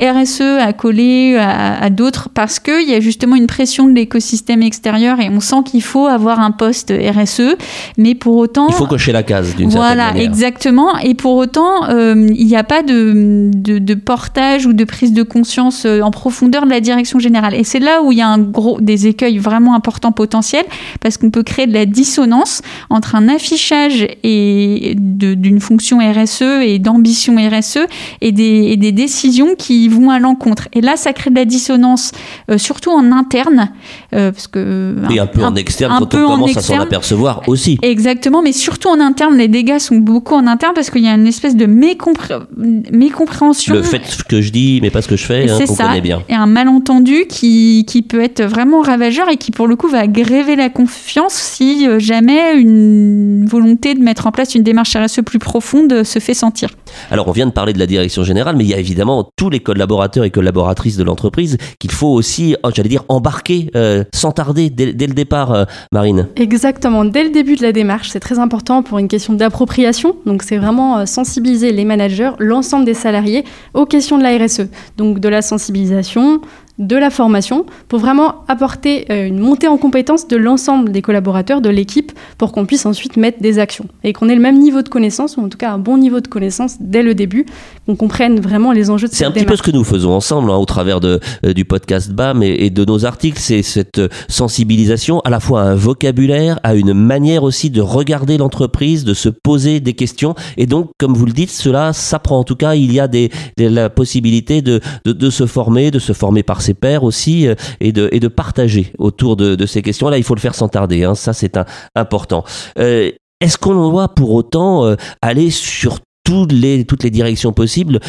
RSE 0.00 0.40
à 0.40 0.72
coller 0.72 1.36
à, 1.36 1.82
à 1.82 1.90
d'autres 1.90 2.28
parce 2.32 2.58
qu'il 2.58 2.88
y 2.88 2.94
a 2.94 3.00
justement 3.00 3.36
une 3.36 3.46
pression 3.46 3.86
de 3.86 3.92
l'écosystème 3.92 4.62
extérieur 4.62 5.20
et 5.20 5.28
on 5.28 5.40
sent 5.40 5.62
qu'il 5.64 5.82
faut 5.82 6.06
avoir 6.06 6.40
un 6.40 6.50
poste 6.50 6.92
RSE. 6.92 7.56
Mais 7.98 8.14
pour 8.14 8.36
autant... 8.36 8.68
Il 8.68 8.74
faut 8.74 8.86
cocher 8.86 9.12
la 9.12 9.22
case 9.22 9.54
d'une 9.54 9.70
certaine 9.70 9.96
manière. 9.96 10.12
Voilà, 10.12 10.24
exactement. 10.24 10.98
Et 10.98 11.14
pour 11.14 11.36
autant, 11.36 11.88
il 11.88 12.46
n'y 12.46 12.56
a 12.56 12.64
pas 12.64 12.82
de, 12.82 13.50
de, 13.54 13.78
de, 13.78 13.94
portage 13.94 14.66
ou 14.66 14.72
de 14.72 14.84
prise 14.84 15.12
de 15.12 15.22
conscience 15.22 15.86
en 15.86 16.10
profondeur 16.10 16.64
de 16.64 16.70
la 16.70 16.80
direction 16.80 17.18
générale. 17.18 17.54
Et 17.54 17.64
c'est 17.64 17.78
là 17.78 18.02
où 18.02 18.12
il 18.12 18.18
y 18.18 18.22
a 18.22 18.28
un 18.28 18.38
gros, 18.38 18.80
des 18.80 19.03
écueils 19.06 19.38
vraiment 19.38 19.74
importants 19.74 20.12
potentiels 20.12 20.64
parce 21.00 21.16
qu'on 21.16 21.30
peut 21.30 21.42
créer 21.42 21.66
de 21.66 21.72
la 21.72 21.86
dissonance 21.86 22.62
entre 22.90 23.14
un 23.14 23.28
affichage 23.28 24.06
et 24.22 24.94
d'une 24.96 25.60
fonction 25.60 25.98
RSE 25.98 26.42
et 26.62 26.78
d'ambition 26.78 27.36
RSE 27.36 27.78
et 28.20 28.32
des, 28.32 28.76
des, 28.76 28.92
décisions 28.92 29.54
qui 29.56 29.88
vont 29.88 30.10
à 30.10 30.18
l'encontre. 30.18 30.68
Et 30.72 30.80
là, 30.80 30.96
ça 30.96 31.12
crée 31.12 31.30
de 31.30 31.36
la 31.36 31.44
dissonance, 31.44 32.12
euh, 32.50 32.58
surtout 32.58 32.90
en 32.90 33.12
interne. 33.12 33.70
Euh, 34.14 34.32
parce 34.32 34.46
que, 34.46 34.96
et 35.10 35.18
un, 35.18 35.26
peu 35.26 35.42
en 35.42 35.54
externe 35.54 35.94
quand 35.98 36.14
on 36.14 36.26
commence 36.26 36.56
à 36.56 36.62
s'en 36.62 36.80
apercevoir 36.80 37.42
aussi. 37.48 37.78
Exactement, 37.82 38.42
mais 38.42 38.52
surtout 38.52 38.88
en 38.88 39.00
interne, 39.00 39.36
les 39.36 39.48
dégâts 39.48 39.78
sont 39.78 39.96
beaucoup 39.96 40.34
en 40.34 40.46
interne 40.46 40.72
parce 40.74 40.90
qu'il 40.90 41.02
y 41.02 41.08
a 41.08 41.14
une 41.14 41.26
espèce 41.26 41.56
de 41.56 41.66
mécompréhension. 41.66 43.74
Le 43.74 43.82
fait 43.82 44.02
que 44.28 44.40
je 44.40 44.50
dis, 44.50 44.78
mais 44.82 44.90
pas 44.90 45.02
ce 45.02 45.08
que 45.08 45.16
je 45.16 45.24
fais, 45.24 45.50
hein, 45.50 45.58
qu'on 45.66 45.74
connaît 45.74 46.00
bien. 46.00 46.22
Et 46.28 46.34
un 46.34 46.46
malentendu 46.46 47.26
qui, 47.28 47.84
qui 47.86 48.02
peut 48.02 48.20
être 48.20 48.42
vraiment 48.42 48.82
ravageur 48.84 49.28
et 49.28 49.36
qui 49.36 49.50
pour 49.50 49.66
le 49.66 49.76
coup 49.76 49.88
va 49.88 50.06
gréver 50.06 50.56
la 50.56 50.68
confiance 50.68 51.34
si 51.34 51.88
euh, 51.88 51.98
jamais 51.98 52.58
une 52.58 53.46
volonté 53.46 53.94
de 53.94 54.00
mettre 54.00 54.26
en 54.26 54.32
place 54.32 54.54
une 54.54 54.62
démarche 54.62 54.96
RSE 54.96 55.22
plus 55.22 55.38
profonde 55.38 56.04
se 56.04 56.18
fait 56.18 56.34
sentir. 56.34 56.70
Alors 57.10 57.28
on 57.28 57.32
vient 57.32 57.46
de 57.46 57.52
parler 57.52 57.72
de 57.72 57.78
la 57.78 57.86
direction 57.86 58.22
générale, 58.22 58.56
mais 58.56 58.64
il 58.64 58.70
y 58.70 58.74
a 58.74 58.78
évidemment 58.78 59.28
tous 59.36 59.50
les 59.50 59.60
collaborateurs 59.60 60.24
et 60.24 60.30
collaboratrices 60.30 60.96
de 60.96 61.04
l'entreprise 61.04 61.56
qu'il 61.78 61.90
faut 61.90 62.08
aussi, 62.08 62.56
oh, 62.62 62.70
j'allais 62.74 62.88
dire, 62.88 63.04
embarquer 63.08 63.70
euh, 63.74 64.04
sans 64.14 64.32
tarder 64.32 64.70
dès, 64.70 65.06
le 65.06 65.14
départ, 65.14 65.52
euh, 65.52 65.64
Marine. 65.92 66.28
Exactement, 66.36 67.04
dès 67.04 67.24
le 67.24 67.30
début 67.30 67.56
de 67.56 67.62
la 67.62 67.72
démarche, 67.72 68.10
c'est 68.10 68.20
très 68.20 68.38
important 68.38 68.82
pour 68.82 68.98
une 68.98 69.08
question 69.08 69.32
d'appropriation. 69.32 70.16
Donc 70.26 70.42
c'est 70.42 70.58
vraiment 70.58 71.06
sensibiliser 71.06 71.72
les 71.72 71.84
managers, 71.84 72.32
l'ensemble 72.38 72.84
des 72.84 72.94
salariés 72.94 73.44
aux 73.72 73.86
questions 73.86 74.18
de 74.18 74.22
la 74.22 74.36
RSE. 74.36 74.68
Donc 74.96 75.18
de 75.18 75.28
la 75.28 75.42
sensibilisation, 75.42 76.40
de 76.78 76.96
la 76.96 77.10
formation 77.10 77.66
pour 77.88 78.00
vraiment 78.00 78.44
apporter 78.48 79.06
euh, 79.10 79.26
une 79.26 79.38
montée 79.38 79.68
en 79.68 79.76
compétence 79.76 80.26
de 80.26 80.36
l'ensemble 80.36 80.90
des 80.90 81.02
collaborateurs 81.02 81.60
de 81.60 81.68
l'équipe 81.68 82.10
pour 82.36 82.50
qu'on 82.50 82.66
puisse 82.66 82.84
ensuite 82.84 83.16
mettre 83.16 83.40
des 83.40 83.60
actions. 83.60 83.86
Et 84.02 84.12
qu'on 84.12 84.28
ait 84.28 84.34
le 84.34 84.40
même 84.40 84.58
niveau 84.58 84.82
de 84.82 84.88
connaissance 84.88 85.36
ou 85.36 85.40
en 85.40 85.48
tout 85.48 85.58
cas 85.58 85.70
un 85.70 85.78
bon 85.78 85.98
niveau 85.98 86.20
de 86.20 86.26
connaissance 86.26 86.76
dès 86.80 87.02
le 87.02 87.14
début, 87.14 87.46
qu'on 87.86 87.94
comprenne 87.94 88.40
vraiment 88.40 88.72
les 88.72 88.90
enjeux 88.90 89.06
de 89.06 89.12
cette 89.12 89.18
C'est 89.18 89.24
un 89.24 89.30
petit 89.30 89.44
peu 89.44 89.54
ce 89.54 89.62
que 89.62 89.70
nous 89.70 89.84
faisons 89.84 90.12
ensemble 90.12 90.50
hein, 90.50 90.56
au 90.56 90.64
travers 90.64 90.98
de, 90.98 91.20
euh, 91.44 91.52
du 91.52 91.64
podcast 91.64 92.10
BAM 92.10 92.42
et, 92.42 92.70
de 92.70 92.84
nos 92.84 93.04
articles, 93.04 93.38
c'est 93.38 93.62
cette 93.62 94.00
sensibilisation 94.28 95.20
à 95.20 95.30
la 95.30 95.38
fois 95.38 95.62
à 95.62 95.64
un 95.66 95.74
vocabulaire, 95.76 96.58
à 96.64 96.74
une 96.74 96.92
manière 96.92 97.44
aussi 97.44 97.70
de 97.70 97.80
regarder 97.80 98.36
l'entreprise, 98.36 99.04
de 99.04 99.14
se 99.14 99.28
poser 99.28 99.78
des 99.78 99.92
questions. 99.92 100.34
Et 100.56 100.66
donc 100.66 100.90
comme 100.98 101.14
vous 101.14 101.26
le 101.26 101.32
dites, 101.32 101.50
cela 101.50 101.92
s'apprend. 101.92 102.40
En 102.40 102.44
tout 102.44 102.56
cas, 102.56 102.74
il 102.74 102.92
y 102.92 102.98
a 102.98 103.06
des, 103.06 103.30
la 103.58 103.90
possibilité 103.90 104.60
de, 104.60 104.80
de, 105.04 105.12
de 105.12 105.30
se 105.30 105.46
former, 105.46 105.92
de 105.92 106.00
se 106.00 106.12
former 106.12 106.42
par 106.42 106.63
ses 106.64 106.74
pairs 106.74 107.04
aussi 107.04 107.46
euh, 107.46 107.54
et 107.80 107.92
de, 107.92 108.08
et 108.12 108.20
de 108.20 108.28
partager 108.28 108.92
autour 108.98 109.36
de, 109.36 109.66
ces 109.66 109.82
questions-là. 109.82 110.18
Il 110.18 110.24
faut 110.24 110.34
le 110.34 110.40
faire 110.40 110.54
sans 110.54 110.68
tarder, 110.68 111.04
hein. 111.04 111.14
ça 111.14 111.32
c'est 111.32 111.58
important. 111.94 112.44
Euh, 112.78 113.10
est-ce 113.40 113.58
qu'on 113.58 113.90
doit 113.90 114.08
pour 114.08 114.32
autant 114.32 114.84
euh, 114.84 114.96
aller 115.22 115.50
sur 115.50 116.00
toutes 116.24 116.52
les, 116.52 116.84
toutes 116.84 117.02
les 117.02 117.10
directions 117.10 117.52
possibles, 117.52 118.00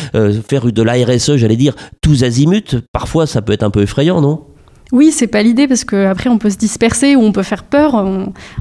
faire 0.48 0.72
de 0.72 0.82
la 0.82 0.94
RSE, 0.94 1.36
j'allais 1.36 1.58
dire, 1.58 1.76
tous 2.02 2.24
azimuts? 2.24 2.80
Parfois 2.94 3.28
ça 3.28 3.42
peut 3.42 3.52
être 3.52 3.64
un 3.64 3.70
peu 3.70 3.82
effrayant, 3.82 4.22
non? 4.22 4.46
Oui, 4.92 5.12
c'est 5.12 5.28
pas 5.28 5.42
l'idée 5.42 5.68
parce 5.68 5.84
qu'après 5.84 6.30
on 6.30 6.38
peut 6.38 6.52
se 6.52 6.58
disperser 6.58 7.16
ou 7.16 7.22
on 7.22 7.32
peut 7.32 7.44
faire 7.44 7.64
peur. 7.64 8.06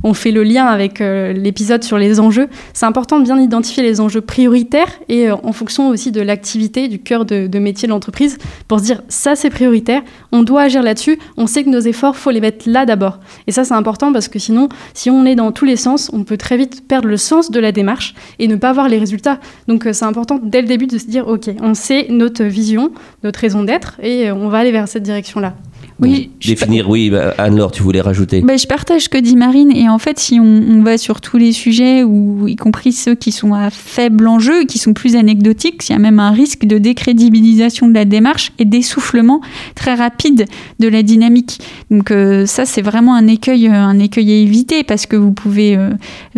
On, 0.02 0.14
fait 0.14 0.31
le 0.31 0.43
lien 0.43 0.66
avec 0.66 1.00
euh, 1.00 1.33
l'épisode 1.33 1.85
sur 1.85 1.99
les 1.99 2.19
enjeux. 2.19 2.49
C'est 2.73 2.87
important 2.87 3.19
de 3.19 3.25
bien 3.25 3.38
identifier 3.38 3.83
les 3.83 4.00
enjeux 4.00 4.21
prioritaires 4.21 4.90
et 5.09 5.28
euh, 5.28 5.37
en 5.43 5.52
fonction 5.52 5.88
aussi 5.88 6.12
de 6.12 6.23
l'activité, 6.23 6.88
du 6.88 6.99
cœur 6.99 7.25
de, 7.25 7.59
métier 7.59 7.88
de 7.88 7.93
l'entreprise 7.93 8.38
pour 8.69 8.78
se 8.78 8.85
dire 8.85 9.02
ça 9.09 9.37
c'est 9.37 9.50
prioritaire, 9.50 10.02
on 10.33 10.43
doit 10.45 10.62
agir 10.62 10.83
là-dessus, 10.83 11.19
on 11.37 11.47
sait 11.47 11.62
que 11.62 11.69
nos 11.69 11.81
efforts, 11.81 12.16
faut 12.16 12.31
les 12.31 12.40
mettre 12.40 12.69
là 12.69 12.87
d'abord. 12.87 13.19
Et 13.47 13.52
ça 13.52 13.64
c'est 13.64 13.75
important 13.75 14.12
parce 14.12 14.28
que 14.28 14.38
sinon, 14.38 14.69
si 14.95 15.11
on 15.11 15.26
est 15.26 15.35
dans 15.35 15.52
tous 15.52 15.64
les 15.66 15.76
sens, 15.76 16.11
on 16.14 16.25
peut 16.25 16.38
très 16.38 16.57
vite 16.57 16.88
perdre 16.88 17.09
le 17.09 17.16
sens 17.16 17.50
de 17.50 17.61
la 17.61 17.73
démarche 17.73 18.14
et 18.38 18.49
ne 18.49 18.57
pas 18.57 18.73
voir 18.73 18.88
les 18.88 18.99
résultats. 18.99 19.40
Donc 19.69 19.87
euh, 19.87 19.93
c'est 19.93 20.07
important 20.07 20.40
dès 20.43 20.62
le 20.62 20.69
début 20.69 20.87
de 20.87 20.97
se 20.97 21.07
dire 21.07 21.28
ok, 21.28 21.50
on 21.61 21.75
sait 21.75 22.07
notre 22.09 22.45
vision, 22.45 22.93
notre 23.25 23.40
raison 23.40 23.62
d'être 23.62 24.00
et 24.02 24.33
on 24.33 24.49
va 24.49 24.59
aller 24.59 24.73
vers 24.73 24.88
cette 24.88 25.02
direction-là. 25.02 25.54
Oui, 26.01 26.31
définir, 26.45 26.91
oui, 26.91 27.11
bah, 27.11 27.35
Anne-Laure, 27.39 27.71
tu 27.71 27.83
voulais 27.83 28.01
rajouter. 28.01 28.41
Bah, 28.41 28.57
je 28.57 28.67
partage 28.67 29.03
ce 29.03 29.09
que 29.09 29.19
dit 29.19 29.37
Marine, 29.37 29.71
et 29.71 29.89
en 29.89 29.99
fait, 29.99 30.19
si 30.19 30.41
on, 30.41 30.83
va 30.83 30.99
sur 30.99 31.21
tous 31.21 31.39
les 31.39 31.53
sujets, 31.53 32.03
ou 32.03 32.49
y 32.49 32.57
compris 32.57 32.93
ceux 32.93 33.15
qui 33.15 33.31
sont 33.31 33.55
à 33.55 33.71
faible 33.71 34.27
enjeu, 34.27 34.65
qui 34.65 34.79
sont 34.79 34.93
plus 34.93 35.15
anecdotiques, 35.15 35.89
il 35.89 35.93
y 35.93 35.95
a 35.95 35.99
même 35.99 36.19
un 36.19 36.33
risque 36.33 36.65
de 36.65 36.79
décrédibilisation 36.79 37.89
de 37.89 37.95
la 37.95 38.05
démarche 38.05 38.53
et 38.59 38.65
d'essoufflement 38.65 39.41
très 39.77 39.95
rapide 39.95 40.47
de 40.81 40.89
la 40.89 41.03
dynamique. 41.03 41.61
Donc 41.91 42.11
euh, 42.11 42.45
ça, 42.45 42.67
c'est 42.67 42.83
vraiment 42.83 43.15
un 43.15 43.29
écueil, 43.29 43.69
euh, 43.69 43.73
un 43.73 43.99
écueil 43.99 44.33
à 44.33 44.37
éviter, 44.37 44.83
parce 44.83 45.07
que 45.07 45.17
vous 45.17 45.33
pouvez 45.33 45.77
euh, 45.77 45.91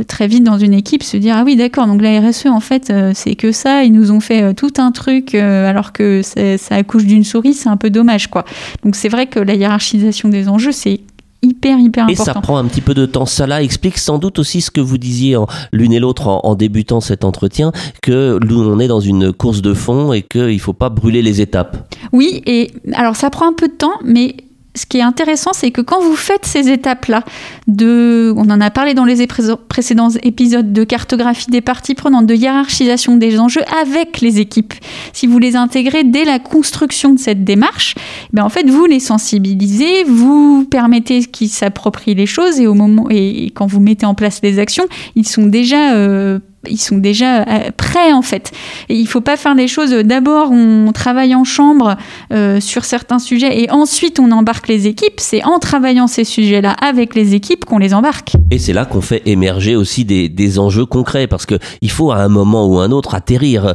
très 0.07 0.29
vite 0.29 0.45
dans 0.45 0.59
une 0.59 0.75
équipe 0.75 1.03
se 1.03 1.17
dire, 1.17 1.35
ah 1.39 1.45
oui, 1.45 1.57
d'accord, 1.57 1.87
donc 1.87 2.03
la 2.03 2.21
RSE, 2.21 2.47
en 2.47 2.61
fait, 2.61 2.93
c'est 3.15 3.35
que 3.35 3.53
ça, 3.53 3.85
ils 3.85 3.93
nous 3.93 4.13
ont 4.13 4.21
fait 4.21 4.53
tout 4.55 4.75
un 4.77 4.93
truc, 4.93 5.35
alors 5.35 5.93
que 5.93 6.21
ça 6.23 6.75
accouche 6.75 7.05
d'une 7.07 7.25
souris, 7.25 7.55
c'est 7.55 7.69
un 7.69 7.77
peu 7.77 7.91
dommage, 7.91 8.29
quoi. 8.29 8.45
Donc 8.85 8.97
c'est 8.97 9.09
vrai 9.09 9.27
que 9.27 9.46
la 9.47 9.55
hiérarchisation 9.55 10.29
des 10.29 10.49
enjeux, 10.49 10.73
c'est 10.73 11.01
hyper 11.43 11.79
hyper 11.79 12.05
important. 12.05 12.23
Et 12.23 12.25
ça 12.25 12.35
prend 12.35 12.57
un 12.57 12.65
petit 12.65 12.81
peu 12.81 12.95
de 12.95 13.07
temps. 13.07 13.27
Cela 13.27 13.63
explique 13.63 13.99
sans 13.99 14.19
doute 14.19 14.39
aussi 14.39 14.61
ce 14.61 14.71
que 14.71 14.81
vous 14.81 14.99
disiez 14.99 15.37
l'une 15.73 15.93
et 15.93 16.01
l'autre 16.01 16.29
en, 16.29 16.55
débutant 16.55 17.01
cet 17.01 17.25
entretien, 17.25 17.73
que 18.03 18.39
nous 18.45 18.67
on 18.67 18.79
est 18.79 18.89
dans 18.89 19.01
une 19.01 19.33
course 19.33 19.63
de 19.63 19.75
fond 19.75 20.13
et 20.13 20.23
qu'il 20.23 20.55
ne 20.55 20.59
faut 20.59 20.73
pas 20.73 20.89
brûler 20.89 21.23
les 21.23 21.41
étapes. 21.41 21.95
Oui, 22.13 22.43
et 22.47 22.73
alors 22.95 23.17
ça 23.17 23.31
prend 23.31 23.49
un 23.49 23.53
peu 23.53 23.69
de 23.69 23.75
temps, 23.75 23.99
mais 24.05 24.37
ce 24.77 24.87
qui 24.87 24.99
est 24.99 25.03
intéressant, 25.03 25.53
c'est 25.53 25.71
que 25.71 25.81
quand 25.81 26.01
vous 26.01 26.15
faites 26.15 26.45
ces 26.45 26.69
étapes-là, 26.69 27.25
de, 27.67 28.33
on 28.37 28.49
en 28.51 28.61
a 28.61 28.71
parlé 28.71 28.95
dans 28.95 29.05
les 29.05 29.27
précédents 29.69 30.11
épisodes 30.23 30.73
de 30.73 30.85
cartographie 30.85 31.51
des 31.51 31.63
parties 31.63 31.95
prenantes, 31.95 32.27
de 32.27 32.35
hiérarchisation 32.35 33.17
des 33.17 33.39
enjeux 33.41 33.63
avec 33.81 34.21
les 34.21 34.39
équipes, 34.39 34.75
si 35.13 35.27
vous 35.27 35.39
les 35.39 35.57
intégrez 35.57 36.05
dès 36.05 36.25
la 36.25 36.39
construction 36.39 37.15
de 37.15 37.19
cette 37.19 37.43
démarche, 37.43 37.95
ben 38.33 38.45
en 38.45 38.49
fait, 38.51 38.69
vous 38.69 38.85
les 38.85 39.01
sensibilisez, 39.01 40.05
vous 40.05 40.67
permettez 40.71 41.25
qu'ils 41.25 41.49
s'approprient 41.49 42.15
les 42.15 42.27
choses 42.27 42.61
et 42.61 42.67
au 42.67 42.75
moment 42.75 43.09
et, 43.11 43.51
quand 43.55 43.67
vous 43.67 43.81
mettez 43.81 44.07
en 44.07 44.15
place 44.15 44.41
les 44.43 44.59
actions, 44.59 44.87
ils 45.15 45.27
sont 45.27 45.47
déjà 45.47 45.95
euh, 45.95 46.39
ils 46.69 46.79
sont 46.79 46.99
déjà 46.99 47.43
euh, 47.43 47.71
prêts 47.77 48.13
en 48.13 48.23
fait. 48.23 48.53
Et 48.89 48.95
il 48.95 49.07
faut 49.07 49.21
pas 49.21 49.37
faire 49.37 49.55
les 49.55 49.69
choses. 49.69 49.93
Euh, 49.93 50.03
d'abord, 50.03 50.51
on 50.51 50.91
travaille 50.93 51.35
en 51.35 51.45
chambre 51.45 51.97
euh, 52.33 52.61
sur 52.61 52.85
certains 52.85 53.19
sujets 53.19 53.63
et 53.63 53.71
ensuite 53.71 54.19
on 54.21 54.31
embarque 54.33 54.69
les 54.69 54.87
équipes. 54.87 55.19
C'est 55.19 55.45
en 55.45 55.59
travaillant 55.59 56.07
ces 56.07 56.25
sujets-là 56.25 56.73
avec 56.83 57.15
les 57.15 57.35
équipes 57.35 57.65
qu'on 57.65 57.79
les 57.79 57.95
embarque. 57.95 58.33
Et 58.51 58.59
c'est 58.59 58.73
là 58.73 58.85
qu'on 58.85 59.01
fait 59.01 59.23
émerger 59.27 59.77
aussi 59.77 60.05
des, 60.05 60.29
des, 60.29 60.59
enjeux 60.59 60.87
concrets 60.87 61.27
parce 61.27 61.45
que 61.45 61.57
il 61.83 61.91
faut 61.91 62.13
à 62.13 62.19
un 62.19 62.29
moment 62.29 62.67
ou 62.67 62.79
un 62.79 62.91
autre 62.91 63.15
atterrir, 63.15 63.75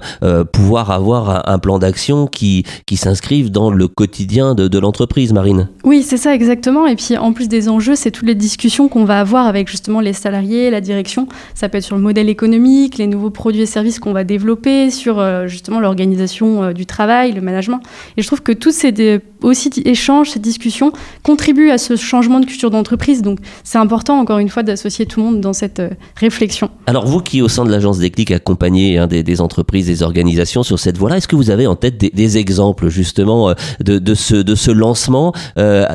pouvoir 0.51 0.89
avoir 0.89 1.47
un, 1.49 1.59
plan 1.59 1.77
d'action 1.77 2.25
qui, 2.25 2.65
qui 2.87 2.97
s'inscrive 2.97 3.51
dans 3.51 3.69
le 3.69 3.87
quotidien 3.87 4.55
de, 4.55 4.67
de 4.67 4.79
l'entreprise, 4.79 5.31
Marine. 5.33 5.67
Oui, 5.83 6.01
c'est 6.01 6.17
ça 6.17 6.33
exactement. 6.33 6.87
Et 6.87 6.95
puis 6.95 7.17
en 7.17 7.33
plus 7.33 7.47
des 7.47 7.69
enjeux, 7.69 7.95
c'est 7.95 8.11
toutes 8.11 8.27
les 8.27 8.35
discussions 8.35 8.87
qu'on 8.87 9.05
va 9.05 9.19
avoir 9.19 9.45
avec 9.47 9.69
justement 9.69 9.99
les 9.99 10.13
salariés, 10.13 10.69
la 10.71 10.81
direction. 10.81 11.27
Ça 11.53 11.69
peut 11.69 11.77
être 11.77 11.83
sur 11.83 11.95
le 11.95 12.01
modèle 12.01 12.29
économique 12.29 12.80
les 12.97 13.07
nouveaux 13.07 13.29
produits 13.29 13.61
et 13.61 13.65
services 13.65 13.99
qu'on 13.99 14.13
va 14.13 14.23
développer, 14.23 14.89
sur 14.89 15.19
euh, 15.19 15.47
justement 15.47 15.79
l'organisation 15.79 16.63
euh, 16.63 16.73
du 16.73 16.85
travail, 16.85 17.31
le 17.31 17.41
management. 17.41 17.81
Et 18.17 18.21
je 18.21 18.27
trouve 18.27 18.41
que 18.41 18.51
tous 18.51 18.71
ces 18.71 19.21
aussi 19.41 19.71
échanges, 19.85 20.31
ces 20.31 20.39
discussions 20.39 20.91
contribuent 21.23 21.71
à 21.71 21.77
ce 21.77 21.95
changement 21.95 22.39
de 22.39 22.45
culture 22.45 22.69
d'entreprise. 22.69 23.21
Donc 23.21 23.39
c'est 23.63 23.77
important, 23.77 24.19
encore 24.19 24.39
une 24.39 24.49
fois, 24.49 24.63
d'associer 24.63 25.05
tout 25.05 25.19
le 25.19 25.25
monde 25.25 25.41
dans 25.41 25.53
cette 25.53 25.79
euh, 25.79 25.89
réflexion. 26.15 26.69
Alors 26.87 27.05
vous 27.05 27.21
qui, 27.21 27.41
au 27.41 27.47
sein 27.47 27.65
de 27.65 27.71
l'agence 27.71 27.99
Déclic, 27.99 28.31
accompagnez 28.31 28.97
hein, 28.97 29.07
des, 29.07 29.41
entreprises, 29.41 29.87
des 29.87 30.03
organisations 30.03 30.63
sur 30.63 30.79
cette 30.79 30.97
voie-là, 30.97 31.17
est-ce 31.17 31.27
que 31.27 31.35
vous 31.35 31.49
avez 31.49 31.67
en 31.67 31.75
tête 31.75 31.97
des, 31.97 32.37
exemples 32.37 32.87
justement 32.89 33.53
de, 33.81 34.15
ce, 34.15 34.35
de 34.35 34.55
ce 34.55 34.71
lancement 34.71 35.33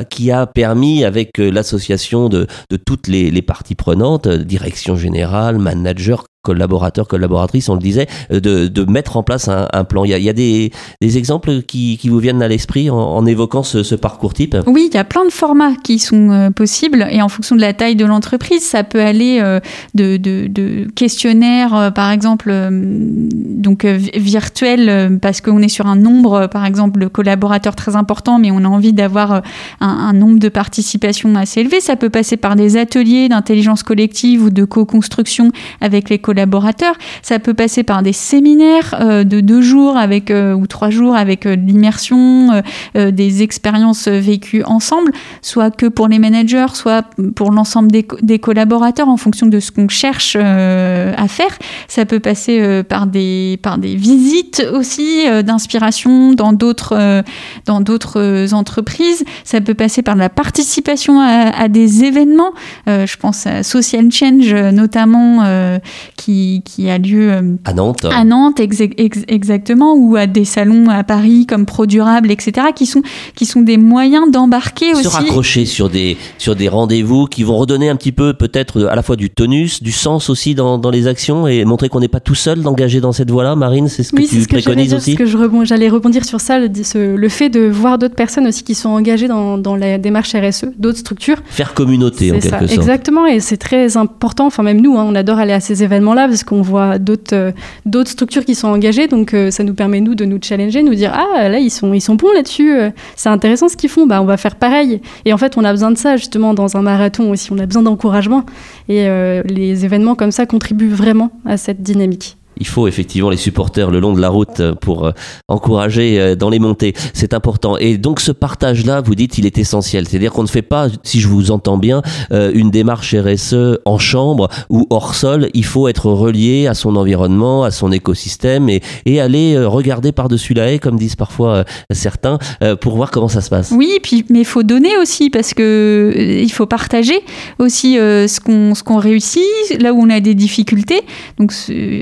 qui 0.09 0.29
a 0.29 0.45
permis, 0.45 1.03
avec 1.03 1.37
l'association 1.39 2.29
de, 2.29 2.47
toutes 2.85 3.07
les, 3.07 3.31
les 3.31 3.41
parties 3.41 3.75
prenantes, 3.75 4.27
direction 4.27 4.95
générale, 4.95 5.57
manager, 5.57 6.25
collaborateurs, 6.47 7.09
collaboratrices, 7.09 7.67
on 7.67 7.73
le 7.73 7.81
disait, 7.81 8.07
euh, 8.31 8.39
de, 8.39 8.85
mettre 8.85 9.17
en 9.17 9.23
place 9.23 9.49
un, 9.49 9.83
plan. 9.83 10.05
Il 10.05 10.11
y 10.11 10.13
a, 10.13 10.17
il 10.17 10.33
des, 10.33 11.17
exemples 11.17 11.61
qui, 11.61 11.99
vous 12.05 12.19
viennent 12.19 12.41
à 12.41 12.47
l'esprit 12.47 12.89
en, 12.89 13.25
évoquant 13.25 13.63
ce, 13.63 13.95
parcours 13.95 14.33
type? 14.33 14.55
Oui, 14.65 14.87
il 14.89 14.95
y 14.95 14.97
a 14.97 15.03
plein 15.03 15.25
de 15.25 15.31
formats 15.31 15.75
qui 15.83 15.99
sont 15.99 16.31
euh, 16.31 16.49
possibles 16.51 17.05
et 17.11 17.21
en 17.21 17.27
fonction 17.27 17.55
de 17.57 17.61
la 17.61 17.73
taille 17.73 17.97
de 17.97 18.05
l'entreprise, 18.05 18.63
ça 18.63 18.85
peut 18.85 19.01
aller 19.01 19.39
euh, 19.41 19.59
de, 19.93 20.87
questionnaires, 20.95 21.91
par 21.93 22.11
exemple, 22.11 22.51
donc 22.71 23.85
virtuels, 23.85 25.19
parce 25.21 25.41
qu'on 25.41 25.61
est 25.61 25.67
sur 25.67 25.87
un 25.87 25.97
nombre, 25.97 26.47
par 26.47 26.65
exemple, 26.65 27.01
de 27.01 27.07
collaborateurs 27.07 27.75
très 27.75 27.95
important, 27.95 28.39
mais 28.39 28.51
on 28.51 28.59
a 28.59 28.67
envie 28.67 28.93
d'avoir 28.93 29.41
un, 29.81 29.87
un 29.87 30.13
nombre 30.13 30.39
de 30.39 30.49
participations 30.49 31.35
assez 31.35 31.61
élevé. 31.61 31.81
Ça 31.81 31.95
peut 31.97 32.09
passer 32.09 32.37
par 32.37 32.55
des 32.55 32.77
ateliers 32.77 33.27
d'intelligence 33.27 33.83
collective 33.83 34.43
ou 34.43 34.49
de 34.49 34.63
co-construction 34.63 35.51
avec 35.81 36.09
les 36.09 36.19
collaborateurs 36.19 36.36
collaborateurs. 36.37 36.93
Ça 37.23 37.39
peut 37.39 37.55
passer 37.55 37.81
par 37.81 38.03
des 38.03 38.13
séminaires 38.13 38.95
euh, 39.01 39.23
de 39.23 39.39
deux 39.39 39.61
jours 39.61 39.97
avec, 39.97 40.29
euh, 40.29 40.53
ou 40.53 40.67
trois 40.67 40.91
jours 40.91 41.15
avec 41.15 41.47
euh, 41.47 41.55
l'immersion, 41.55 42.61
des 42.95 43.43
expériences 43.43 44.07
vécues 44.07 44.63
ensemble, 44.63 45.11
soit 45.41 45.71
que 45.71 45.85
pour 45.85 46.07
les 46.07 46.19
managers, 46.19 46.73
soit 46.73 47.05
pour 47.35 47.51
l'ensemble 47.51 47.91
des, 47.91 48.05
des, 48.21 48.39
collaborateurs 48.39 49.09
en 49.09 49.17
fonction 49.17 49.47
de 49.47 49.59
ce 49.59 49.71
qu'on 49.71 49.87
cherche 49.87 50.35
à 50.35 51.27
faire. 51.27 51.57
Ça 51.87 52.05
peut 52.05 52.19
passer 52.19 52.83
par, 52.83 53.07
des, 53.07 53.59
par 53.61 53.77
des 53.77 53.95
visites 53.95 54.65
aussi 54.73 55.25
d'inspiration 55.43 56.33
dans 56.33 56.53
d'autres 56.53 57.23
dans 57.65 57.81
d'autres 57.81 58.53
entreprises. 58.53 59.23
Ça 59.43 59.61
peut 59.61 59.73
passer 59.73 60.01
par 60.01 60.15
la 60.15 60.29
participation 60.29 61.19
à, 61.19 61.49
à 61.57 61.67
des 61.67 62.03
événements. 62.03 62.53
je 62.87 63.17
pense 63.17 63.47
à 63.47 63.63
Social 63.63 64.11
Change 64.11 64.53
notamment, 64.53 65.79
qui, 66.15 66.26
qui 66.27 66.89
a 66.89 66.97
lieu 66.97 67.31
euh, 67.31 67.55
à 67.65 67.73
Nantes, 67.73 68.05
à 68.05 68.23
Nantes 68.23 68.59
exactement, 68.59 69.95
ou 69.95 70.15
à 70.15 70.27
des 70.27 70.45
salons 70.45 70.89
à 70.89 71.03
Paris 71.03 71.45
comme 71.45 71.65
Pro 71.65 71.85
Durable, 71.85 72.31
etc., 72.31 72.67
qui 72.75 72.85
sont, 72.85 73.01
qui 73.35 73.45
sont 73.45 73.61
des 73.61 73.77
moyens 73.77 74.31
d'embarquer 74.31 74.93
aussi. 74.93 75.03
Se 75.03 75.09
raccrocher 75.09 75.65
sur 75.65 75.89
des, 75.89 76.17
sur 76.37 76.55
des 76.55 76.69
rendez-vous 76.69 77.25
qui 77.25 77.43
vont 77.43 77.57
redonner 77.57 77.89
un 77.89 77.95
petit 77.95 78.11
peu 78.11 78.33
peut-être 78.33 78.85
à 78.85 78.95
la 78.95 79.03
fois 79.03 79.15
du 79.15 79.29
tonus, 79.29 79.81
du 79.81 79.91
sens 79.91 80.29
aussi 80.29 80.55
dans, 80.55 80.77
dans 80.77 80.89
les 80.89 81.07
actions 81.07 81.47
et 81.47 81.65
montrer 81.65 81.89
qu'on 81.89 81.99
n'est 81.99 82.07
pas 82.07 82.19
tout 82.19 82.35
seul 82.35 82.61
d'engager 82.61 83.01
dans 83.01 83.11
cette 83.11 83.31
voie-là. 83.31 83.55
Marine, 83.55 83.87
c'est 83.87 84.03
ce 84.03 84.11
que 84.11 84.21
tu 84.21 84.47
préconises 84.47 84.93
aussi 84.93 85.15
que 85.15 85.25
J'allais 85.63 85.89
rebondir 85.89 86.25
sur 86.25 86.39
ça, 86.39 86.59
le, 86.59 87.15
le 87.15 87.29
fait 87.29 87.49
de 87.49 87.67
voir 87.67 87.97
d'autres 87.97 88.15
personnes 88.15 88.47
aussi 88.47 88.63
qui 88.63 88.75
sont 88.75 88.89
engagées 88.89 89.27
dans, 89.27 89.57
dans 89.57 89.75
la 89.75 89.97
démarche 89.97 90.35
RSE, 90.35 90.65
d'autres 90.77 90.99
structures. 90.99 91.37
Faire 91.45 91.73
communauté 91.73 92.31
en 92.31 92.39
quelque 92.39 92.67
sorte. 92.67 92.71
Exactement, 92.71 93.25
et 93.25 93.39
c'est 93.39 93.57
très 93.57 93.97
important. 93.97 94.47
Enfin, 94.47 94.63
même 94.63 94.81
nous, 94.81 94.97
hein, 94.97 95.05
on 95.07 95.15
adore 95.15 95.39
aller 95.39 95.53
à 95.53 95.59
ces 95.59 95.83
événements 95.83 96.06
là 96.13 96.27
parce 96.27 96.43
qu'on 96.43 96.61
voit 96.61 96.99
d'autres 96.99 97.35
euh, 97.35 97.51
d'autres 97.85 98.09
structures 98.09 98.45
qui 98.45 98.55
sont 98.55 98.67
engagées. 98.67 99.07
Donc 99.07 99.33
euh, 99.33 99.51
ça 99.51 99.63
nous 99.63 99.73
permet 99.73 100.01
nous 100.01 100.15
de 100.15 100.25
nous 100.25 100.39
challenger, 100.41 100.83
nous 100.83 100.95
dire 100.95 101.13
ah 101.13 101.49
là 101.49 101.59
ils 101.59 101.69
sont 101.69 101.93
ils 101.93 102.01
sont 102.01 102.15
bons 102.15 102.31
là-dessus. 102.33 102.73
Euh, 102.73 102.89
c'est 103.15 103.29
intéressant 103.29 103.69
ce 103.69 103.77
qu'ils 103.77 103.89
font. 103.89 104.05
Bah 104.05 104.21
on 104.21 104.25
va 104.25 104.37
faire 104.37 104.55
pareil. 104.55 105.01
Et 105.25 105.33
en 105.33 105.37
fait 105.37 105.57
on 105.57 105.63
a 105.63 105.71
besoin 105.71 105.91
de 105.91 105.97
ça 105.97 106.17
justement 106.17 106.53
dans 106.53 106.77
un 106.77 106.81
marathon 106.81 107.31
aussi. 107.31 107.51
On 107.51 107.59
a 107.59 107.65
besoin 107.65 107.83
d'encouragement 107.83 108.45
et 108.89 109.07
les 109.45 109.85
événements 109.85 110.15
comme 110.15 110.31
ça 110.31 110.45
contribuent 110.45 110.89
vraiment 110.89 111.31
à 111.45 111.57
cette 111.57 111.81
dynamique 111.81 112.36
il 112.59 112.67
faut 112.67 112.87
effectivement 112.87 113.29
les 113.29 113.37
supporters 113.37 113.89
le 113.91 113.99
long 113.99 114.13
de 114.13 114.21
la 114.21 114.29
route 114.29 114.59
euh, 114.59 114.73
pour 114.73 115.05
euh, 115.05 115.11
encourager 115.47 116.19
euh, 116.19 116.35
dans 116.35 116.49
les 116.49 116.59
montées. 116.59 116.93
C'est 117.13 117.33
important. 117.33 117.77
Et 117.77 117.97
donc 117.97 118.19
ce 118.19 118.31
partage-là, 118.31 119.01
vous 119.01 119.15
dites, 119.15 119.37
il 119.37 119.45
est 119.45 119.57
essentiel. 119.57 120.07
C'est-à-dire 120.07 120.31
qu'on 120.31 120.43
ne 120.43 120.47
fait 120.47 120.61
pas, 120.61 120.87
si 121.03 121.19
je 121.19 121.27
vous 121.27 121.51
entends 121.51 121.77
bien, 121.77 122.01
une 122.31 122.71
démarche 122.71 123.15
RSE 123.15 123.79
en 123.85 123.97
chambre 123.97 124.49
ou 124.69 124.87
hors 124.89 125.15
sol. 125.15 125.49
Il 125.53 125.65
faut 125.65 125.87
être 125.87 126.07
relié 126.07 126.67
à 126.67 126.73
son 126.73 126.95
environnement, 126.95 127.63
à 127.63 127.71
son 127.71 127.91
écosystème 127.91 128.69
et, 128.69 128.81
aller 129.19 129.57
regarder 129.57 130.11
par-dessus 130.11 130.53
la 130.53 130.71
haie, 130.71 130.79
comme 130.79 130.97
disent 130.97 131.15
parfois 131.15 131.65
certains, 131.91 132.37
pour 132.81 132.95
voir 132.95 133.09
comment 133.09 133.27
ça 133.27 133.41
se 133.41 133.49
passe. 133.49 133.71
Oui, 133.71 133.97
puis, 134.03 134.25
mais 134.29 134.39
il 134.39 134.45
faut 134.45 134.63
donner 134.63 134.95
aussi 134.97 135.29
parce 135.29 135.53
que 135.53 136.13
il 136.15 136.51
faut 136.51 136.67
partager 136.67 137.19
aussi 137.59 137.95
ce 137.95 138.39
qu'on 138.39 138.75
ce 138.75 138.83
qu'on 138.83 138.97
réussit, 138.97 139.43
là 139.79 139.93
où 139.93 140.03
on 140.03 140.09
a 140.09 140.19
des 140.19 140.35
difficultés. 140.35 141.01
Donc 141.39 141.51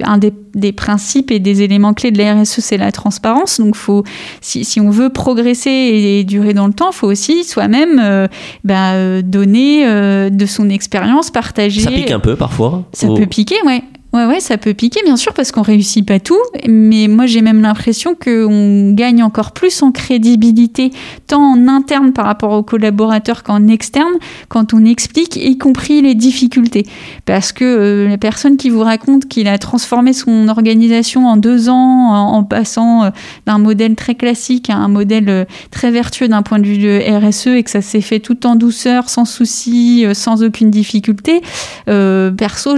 un 0.04 0.18
des 0.18 0.32
des 0.56 0.72
principes 0.72 1.32
et 1.32 1.40
des 1.40 1.62
éléments 1.62 1.94
clés 1.94 2.12
de 2.12 2.18
la 2.18 2.42
RSE, 2.42 2.60
c'est 2.60 2.78
la 2.78 2.92
transparence. 2.92 3.60
Donc, 3.60 3.76
faut, 3.76 4.04
si, 4.42 4.66
si, 4.66 4.82
on 4.82 4.90
veut 4.90 5.10
progresser 5.10 5.70
et, 5.70 6.24
durer 6.24 6.54
dans 6.54 6.68
le 6.68 6.74
temps, 6.74 6.90
il 6.92 6.96
faut 6.96 7.08
aussi 7.08 7.44
soi-même 7.44 8.02
euh, 8.04 8.28
bah, 8.64 9.22
donner 9.22 9.86
de 10.32 10.46
son 10.46 10.70
expérience, 10.70 11.30
partager. 11.30 11.82
Ça 11.82 11.92
pique 11.92 12.12
un 12.12 12.20
peu 12.20 12.36
parfois 12.36 12.84
Ça 12.94 13.08
peut 13.08 13.28
piquer, 13.28 13.58
ouais. 13.66 13.84
Ouais, 14.16 14.26
ouais, 14.26 14.40
ça 14.40 14.58
peut 14.58 14.74
piquer, 14.74 15.02
bien 15.04 15.18
sûr, 15.18 15.34
parce 15.34 15.52
qu'on 15.52 15.62
réussit 15.62 16.08
pas 16.08 16.22
tout. 16.22 16.40
Mais 16.70 17.10
moi, 17.10 17.26
j'ai 17.26 17.42
même 17.42 17.62
l'impression 17.62 18.16
qu'on 18.16 18.94
gagne 18.94 19.22
encore 19.22 19.52
plus 19.52 19.84
en 19.84 19.92
crédibilité, 19.92 20.92
tant 21.28 21.42
en 21.42 21.68
interne 21.68 22.14
par 22.14 22.24
rapport 22.26 22.54
aux 22.54 22.64
collaborateurs 22.64 23.44
qu'en 23.44 23.68
externe, 23.68 24.14
quand 24.48 24.74
on 24.74 24.86
explique, 24.86 25.36
y 25.36 25.58
compris 25.58 26.02
les 26.02 26.16
difficultés. 26.16 26.86
Parce 27.26 27.52
que 27.52 27.66
euh, 27.66 28.08
la 28.08 28.18
personne 28.18 28.56
qui 28.56 28.70
vous 28.70 28.80
raconte 28.80 29.26
qu'il 29.26 29.50
a 29.50 29.58
transformé 29.58 30.14
son 30.14 30.48
organisation 30.48 31.28
en 31.28 31.36
deux 31.36 31.68
ans, 31.68 31.76
en, 31.76 32.44
passant 32.46 33.04
euh, 33.04 33.10
d'un 33.46 33.58
modèle 33.58 33.96
très 33.96 34.16
classique 34.16 34.70
à 34.70 34.78
un 34.78 34.88
modèle 34.88 35.28
euh, 35.28 35.44
très 35.72 35.92
vertueux 35.92 36.30
d'un 36.30 36.42
point 36.42 36.60
de 36.60 36.68
vue 36.68 36.78
de 36.78 37.02
RSE, 37.20 37.48
et 37.48 37.64
que 37.64 37.70
ça 37.70 37.82
s'est 37.82 38.00
fait 38.00 38.22
tout 38.22 38.48
en 38.48 38.56
douceur, 38.56 39.10
sans 39.10 39.26
souci, 39.26 40.06
sans 40.14 40.42
aucune 40.42 40.70
difficulté, 40.70 41.42
perso, 41.86 42.76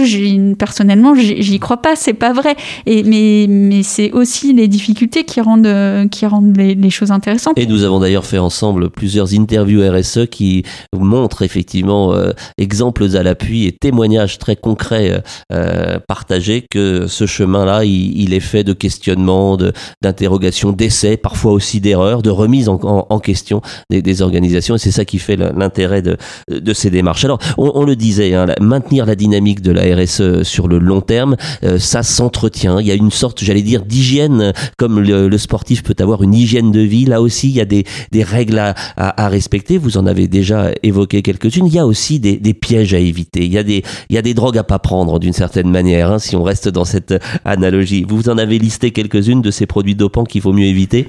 personnellement, 0.58 1.14
j'y 1.38 1.58
crois 1.58 1.78
pas, 1.78 1.96
c'est 1.96 2.14
pas 2.14 2.32
vrai. 2.32 2.56
Et, 2.86 3.02
mais 3.48 3.82
c'est 3.82 4.12
aussi 4.12 4.52
les 4.52 4.68
difficultés 4.68 5.24
qui 5.24 5.40
rendent, 5.40 6.08
qui 6.10 6.26
rendent 6.26 6.56
les, 6.56 6.90
choses 6.90 7.10
intéressantes. 7.10 7.58
Et 7.58 7.66
nous 7.66 7.84
avons 7.84 8.00
d'ailleurs 8.00 8.24
fait 8.24 8.38
ensemble 8.38 8.90
plusieurs 8.90 9.34
interviews 9.34 9.82
RSE 9.82 10.26
qui 10.30 10.64
montrent 10.96 11.42
effectivement 11.42 12.14
euh, 12.14 12.32
exemples 12.56 13.16
à 13.16 13.22
l'appui 13.22 13.66
et 13.66 13.72
témoignages 13.72 14.38
très 14.38 14.56
concrets 14.56 15.22
euh, 15.52 15.98
partagés 16.06 16.66
que 16.70 17.06
ce 17.06 17.26
chemin-là, 17.26 17.84
il, 17.84 18.32
est 18.32 18.40
fait 18.40 18.64
de 18.64 18.72
questionnements, 18.72 19.56
d'interrogations, 20.02 20.72
d'essais, 20.72 21.16
parfois 21.16 21.52
aussi 21.52 21.80
d'erreurs, 21.80 22.22
de 22.22 22.30
remise 22.30 22.68
en, 22.68 23.20
question 23.20 23.60
des, 23.90 24.22
organisations. 24.22 24.76
Et 24.76 24.78
c'est 24.78 24.90
ça 24.90 25.04
qui 25.04 25.18
fait 25.18 25.36
l'intérêt 25.36 26.02
de, 26.02 26.16
de 26.50 26.72
ces 26.72 26.90
démarches. 26.90 27.24
Alors, 27.24 27.38
on, 27.56 27.72
on 27.74 27.84
le 27.84 27.96
disait, 27.96 28.34
hein, 28.34 28.46
maintenir 28.60 29.06
la 29.06 29.14
dynamique 29.14 29.60
de 29.60 29.72
la 29.72 29.82
RSE 29.94 30.42
sur 30.42 30.68
le 30.68 30.78
long 30.78 31.00
terme 31.00 31.17
euh, 31.64 31.78
ça 31.78 32.02
s'entretient. 32.02 32.80
Il 32.80 32.86
y 32.86 32.90
a 32.90 32.94
une 32.94 33.10
sorte, 33.10 33.42
j'allais 33.42 33.62
dire, 33.62 33.84
d'hygiène, 33.84 34.52
comme 34.76 35.00
le, 35.00 35.38
sportif 35.38 35.82
peut 35.82 35.94
avoir 36.00 36.22
une 36.22 36.34
hygiène 36.34 36.72
de 36.72 36.80
vie. 36.80 37.04
Là 37.04 37.20
aussi, 37.20 37.48
il 37.48 37.54
y 37.54 37.60
a 37.60 37.64
des, 37.64 37.84
règles 38.22 38.58
à, 38.58 39.28
respecter. 39.28 39.78
Vous 39.78 39.96
en 39.96 40.06
avez 40.06 40.26
déjà 40.26 40.70
évoqué 40.82 41.22
quelques-unes. 41.22 41.66
Il 41.66 41.74
y 41.74 41.78
a 41.78 41.86
aussi 41.86 42.18
des, 42.20 42.54
pièges 42.54 42.94
à 42.94 42.98
éviter. 42.98 43.44
Il 43.44 43.52
y 43.52 43.58
a 43.58 44.22
des, 44.22 44.34
drogues 44.34 44.58
à 44.58 44.64
pas 44.64 44.78
prendre 44.78 45.18
d'une 45.18 45.32
certaine 45.32 45.70
manière, 45.70 46.10
hein, 46.10 46.18
si 46.18 46.36
on 46.36 46.42
reste 46.42 46.68
dans 46.68 46.84
cette 46.84 47.14
analogie. 47.44 48.04
Vous 48.08 48.28
en 48.28 48.38
avez 48.38 48.58
listé 48.58 48.90
quelques-unes 48.90 49.42
de 49.42 49.50
ces 49.50 49.66
produits 49.66 49.94
dopants 49.94 50.24
qu'il 50.24 50.42
vaut 50.42 50.52
mieux 50.52 50.66
éviter? 50.66 51.08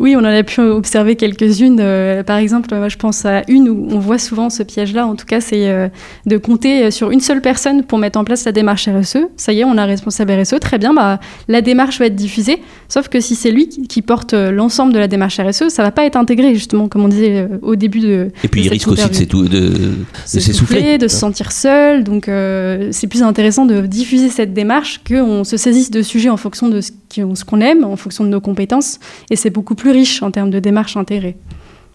Oui, 0.00 0.14
on 0.16 0.20
en 0.20 0.24
a 0.24 0.42
pu 0.42 0.60
observer 0.60 1.16
quelques-unes. 1.16 1.80
Euh, 1.80 2.22
par 2.22 2.38
exemple, 2.38 2.68
je 2.88 2.96
pense 2.96 3.24
à 3.24 3.42
une 3.48 3.68
où 3.68 3.88
on 3.90 3.98
voit 3.98 4.18
souvent 4.18 4.50
ce 4.50 4.62
piège-là. 4.62 5.06
En 5.06 5.16
tout 5.16 5.26
cas, 5.26 5.40
c'est 5.40 5.68
euh, 5.68 5.88
de 6.26 6.36
compter 6.36 6.90
sur 6.90 7.10
une 7.10 7.20
seule 7.20 7.40
personne 7.40 7.84
pour 7.84 7.98
mettre 7.98 8.18
en 8.18 8.24
place 8.24 8.44
la 8.44 8.52
démarche 8.52 8.88
RSE 8.88 9.23
ça 9.36 9.52
y 9.52 9.60
est, 9.60 9.64
on 9.64 9.76
a 9.76 9.84
responsable 9.84 10.32
RSE, 10.32 10.58
très 10.60 10.78
bien, 10.78 10.94
bah, 10.94 11.20
la 11.48 11.60
démarche 11.60 11.98
va 11.98 12.06
être 12.06 12.14
diffusée. 12.14 12.60
Sauf 12.88 13.08
que 13.08 13.20
si 13.20 13.34
c'est 13.34 13.50
lui 13.50 13.68
qui, 13.68 14.02
porte 14.02 14.34
euh, 14.34 14.50
l'ensemble 14.50 14.92
de 14.92 14.98
la 14.98 15.08
démarche 15.08 15.40
RSE, 15.40 15.68
ça 15.68 15.82
va 15.82 15.90
pas 15.90 16.04
être 16.04 16.16
intégré, 16.16 16.54
justement, 16.54 16.88
comme 16.88 17.04
on 17.04 17.08
disait 17.08 17.38
euh, 17.38 17.58
au 17.62 17.76
début 17.76 18.00
de. 18.00 18.30
Et 18.42 18.48
puis 18.48 18.62
il 18.62 18.68
risque 18.68 18.88
aussi 18.88 19.26
de, 19.26 19.46
de, 19.46 19.68
de 19.68 19.94
s'essouffler. 20.24 20.98
De 20.98 21.08
se 21.08 21.16
sentir 21.16 21.52
seul. 21.52 22.04
Donc 22.04 22.28
euh, 22.28 22.88
c'est 22.92 23.06
plus 23.06 23.22
intéressant 23.22 23.66
de 23.66 23.86
diffuser 23.86 24.28
cette 24.28 24.52
démarche 24.52 25.00
qu'on 25.06 25.44
se 25.44 25.56
saisisse 25.56 25.90
de 25.90 26.02
sujets 26.02 26.30
en 26.30 26.36
fonction 26.36 26.68
de 26.68 26.80
ce 26.80 27.44
qu'on 27.44 27.60
aime, 27.60 27.84
en 27.84 27.96
fonction 27.96 28.24
de 28.24 28.28
nos 28.28 28.40
compétences. 28.40 28.98
Et 29.30 29.36
c'est 29.36 29.50
beaucoup 29.50 29.74
plus 29.74 29.90
riche 29.90 30.22
en 30.22 30.30
termes 30.30 30.50
de 30.50 30.60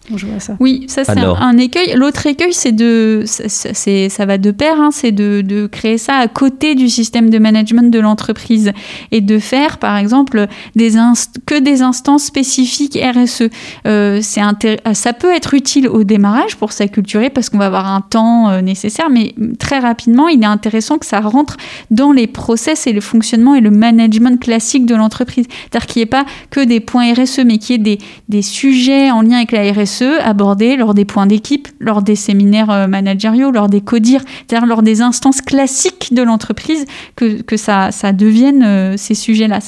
démarche 0.08 0.24
intégrée. 0.24 0.56
Oui, 0.60 0.84
ça 0.88 1.04
c'est 1.04 1.18
un, 1.18 1.58
écueil. 1.58 1.92
L'autre 1.94 2.26
écueil, 2.26 2.52
c'est 2.52 2.72
de, 2.72 3.24
c'est, 3.26 4.08
ça 4.08 4.26
va 4.26 4.38
de 4.38 4.50
pair, 4.50 4.80
hein, 4.80 4.90
c'est 4.92 5.12
de, 5.12 5.42
de, 5.42 5.66
créer 5.66 5.98
ça 5.98 6.14
à 6.14 6.28
côté 6.28 6.74
du 6.74 6.88
système 6.88 7.30
de 7.30 7.38
management 7.38 7.90
de 7.90 7.98
l'entreprise 7.98 8.72
et 9.12 9.20
de 9.20 9.38
faire, 9.38 9.78
par 9.78 9.96
exemple, 9.96 10.46
des 10.76 10.92
que 11.46 11.58
des 11.58 11.82
instances 11.82 12.24
spécifiques 12.24 12.98
RSE. 13.00 13.48
Euh, 13.86 14.20
c'est 14.22 14.40
ça 14.94 15.12
peut 15.12 15.32
être 15.34 15.54
utile 15.54 15.88
au 15.88 16.02
démarrage 16.02 16.56
pour 16.56 16.72
s'acculturer 16.72 17.30
parce 17.30 17.50
qu'on 17.50 17.58
va 17.58 17.66
avoir 17.66 17.86
un 17.86 18.00
temps 18.00 18.48
euh, 18.48 18.60
nécessaire, 18.62 19.10
mais 19.10 19.34
très 19.58 19.78
rapidement, 19.78 20.28
il 20.28 20.42
est 20.42 20.46
intéressant 20.46 20.98
que 20.98 21.06
ça 21.06 21.20
rentre 21.20 21.56
dans 21.90 22.12
les 22.12 22.26
process 22.26 22.86
et 22.86 22.92
le 22.92 23.00
fonctionnement 23.00 23.54
et 23.54 23.60
le 23.60 23.70
management 23.70 24.40
classique 24.40 24.86
de 24.86 24.94
l'entreprise. 24.94 25.46
C'est-à-dire 25.48 25.86
qu'il 25.86 26.00
n'y 26.00 26.04
ait 26.04 26.06
pas 26.06 26.24
que 26.50 26.60
des 26.60 26.80
points 26.80 27.12
RSE, 27.12 27.40
mais 27.44 27.58
qu'il 27.58 27.76
y 27.76 27.80
ait 27.80 27.96
des, 27.96 27.98
des 28.28 28.42
sujets 28.42 29.10
en 29.10 29.22
lien 29.22 29.36
avec 29.36 29.52
la 29.52 29.70
RSE 29.72 29.89
abordés 30.22 30.76
lors 30.76 30.94
des 30.94 31.04
points 31.04 31.26
d'équipe, 31.26 31.68
lors 31.80 32.02
des 32.02 32.16
séminaires 32.16 32.70
euh, 32.70 32.86
managériaux, 32.86 33.50
lors 33.50 33.68
des 33.68 33.80
CODIR, 33.80 34.22
c'est-à-dire 34.46 34.66
lors 34.66 34.82
des 34.82 35.02
instances 35.02 35.40
classiques 35.40 36.12
de 36.12 36.22
l'entreprise, 36.22 36.84
que, 37.16 37.56
ça, 37.56 37.90
devienne 38.12 38.62
euh, 38.62 38.96
ces 38.96 39.14
sujets-là. 39.14 39.58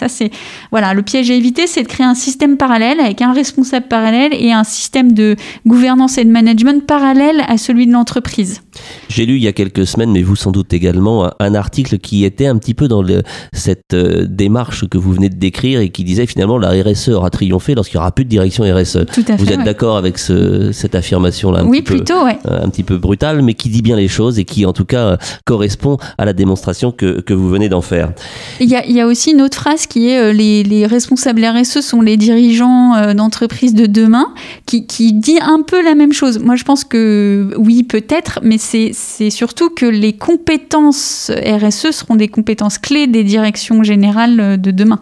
Voilà, 0.71 0.95
le 0.95 1.03
piège 1.03 1.31
à 1.31 1.35
éviter, 1.35 1.67
c'est 1.67 1.83
de 1.83 1.89
créer 1.89 2.07
un 2.07 2.15
système 2.15 2.57
parallèle 2.57 3.01
avec 3.01 3.23
un 3.23 3.33
responsable 3.33 3.87
parallèle 3.89 4.33
et 4.35 4.53
un 4.53 4.65
système 4.65 5.13
de 5.13 5.37
gouvernance 5.67 6.19
et 6.19 6.25
de 6.25 6.31
management 6.31 6.85
parallèle 6.87 7.45
à 7.49 7.59
celui 7.59 7.87
de 7.87 7.93
l'entreprise. 7.93 8.63
J'ai 9.09 9.27
lu 9.27 9.37
il 9.37 9.43
y 9.43 9.49
a 9.49 9.53
quelques 9.53 9.87
semaines, 9.87 10.13
mais 10.13 10.23
vous 10.23 10.37
sans 10.37 10.51
doute 10.51 10.73
également, 10.73 11.31
un 11.39 11.55
article 11.55 11.99
qui 11.99 12.25
était 12.25 12.47
un 12.47 12.57
petit 12.57 12.75
peu 12.75 12.89
dans 12.89 13.03
le, 13.03 13.23
cette 13.53 13.95
euh, 13.95 14.27
démarche 14.29 14.89
que 14.89 14.99
vous 14.99 15.13
venez 15.13 15.29
de 15.29 15.37
décrire 15.37 15.81
et 15.81 15.91
qui 15.91 16.05
disait 16.05 16.27
finalement 16.27 16.59
la 16.59 16.71
RSE 16.71 17.09
aura 17.11 17.31
triomphé 17.31 17.75
lorsqu'il 17.75 17.99
n'y 17.99 18.03
aura 18.03 18.13
plus 18.13 18.25
de 18.25 18.31
direction 18.31 18.65
RSE. 18.65 19.07
Tout 19.13 19.25
à 19.29 19.37
vous 19.37 19.51
êtes 19.51 19.65
d'accord 19.65 19.97
avec 19.97 20.19
ce, 20.19 20.73
cette 20.73 20.95
affirmation-là 20.95 21.65
Oui, 21.65 21.83
plutôt, 21.83 22.25
ouais. 22.25 22.39
Euh, 22.47 22.65
un 22.65 22.69
petit 22.69 22.83
peu 22.83 22.97
brutale, 22.97 23.43
mais 23.43 23.55
qui 23.55 23.69
dit 23.69 23.83
bien 23.83 23.97
les 23.97 24.09
choses 24.09 24.39
et 24.39 24.45
qui 24.45 24.67
en 24.67 24.73
tout 24.73 24.85
cas 24.85 25.19
correspond 25.45 25.99
à 26.19 26.25
la 26.25 26.33
démonstration 26.33 26.93
que, 26.93 27.21
que 27.21 27.35
vous 27.35 27.49
venez 27.49 27.69
d'en 27.69 27.83
faire. 27.83 28.13
Il 28.61 28.69
y, 28.69 28.77
a, 28.77 28.87
il 28.87 28.93
y, 28.93 29.01
a, 29.01 29.07
aussi 29.07 29.33
une 29.33 29.43
autre 29.43 29.57
phrase 29.57 29.87
qui 29.87 30.09
est 30.09 30.19
euh, 30.19 30.33
les, 30.33 30.63
les 30.63 30.87
responsables 30.87 31.45
RSE 31.45 31.81
sont 31.81 32.01
les 32.01 32.17
dirigeants 32.17 33.15
d'entreprise 33.15 33.75
de 33.75 33.87
demain, 33.87 34.33
qui, 34.67 34.87
qui 34.87 35.13
dit 35.13 35.39
un 35.41 35.63
peu 35.63 35.83
la 35.85 35.95
même 35.95 36.13
chose. 36.13 36.39
Moi, 36.39 36.57
je 36.57 36.65
pense 36.65 36.85
que 36.85 37.51
oui, 37.57 37.83
peut-être, 37.83 38.41
mais 38.43 38.59
c'est 38.63 39.31
surtout 39.31 39.71
que 39.71 39.87
les 39.87 40.15
compétences 40.15 41.31
RSE 41.31 41.91
seront 41.91 42.17
des 42.17 42.29
compétences 42.29 42.79
clés 42.79 43.07
des 43.07 43.25
directions 43.25 43.83
générales 43.83 44.61
de 44.61 44.71
demain. 44.71 45.01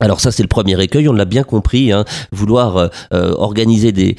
Alors 0.00 0.20
ça 0.20 0.32
c'est 0.32 0.42
le 0.42 0.48
premier 0.48 0.80
écueil, 0.82 1.08
on 1.08 1.12
l'a 1.12 1.24
bien 1.24 1.44
compris, 1.44 1.92
hein, 1.92 2.04
vouloir 2.32 2.76
euh, 2.76 2.88
euh, 3.12 3.32
organiser 3.38 3.92
des, 3.92 4.16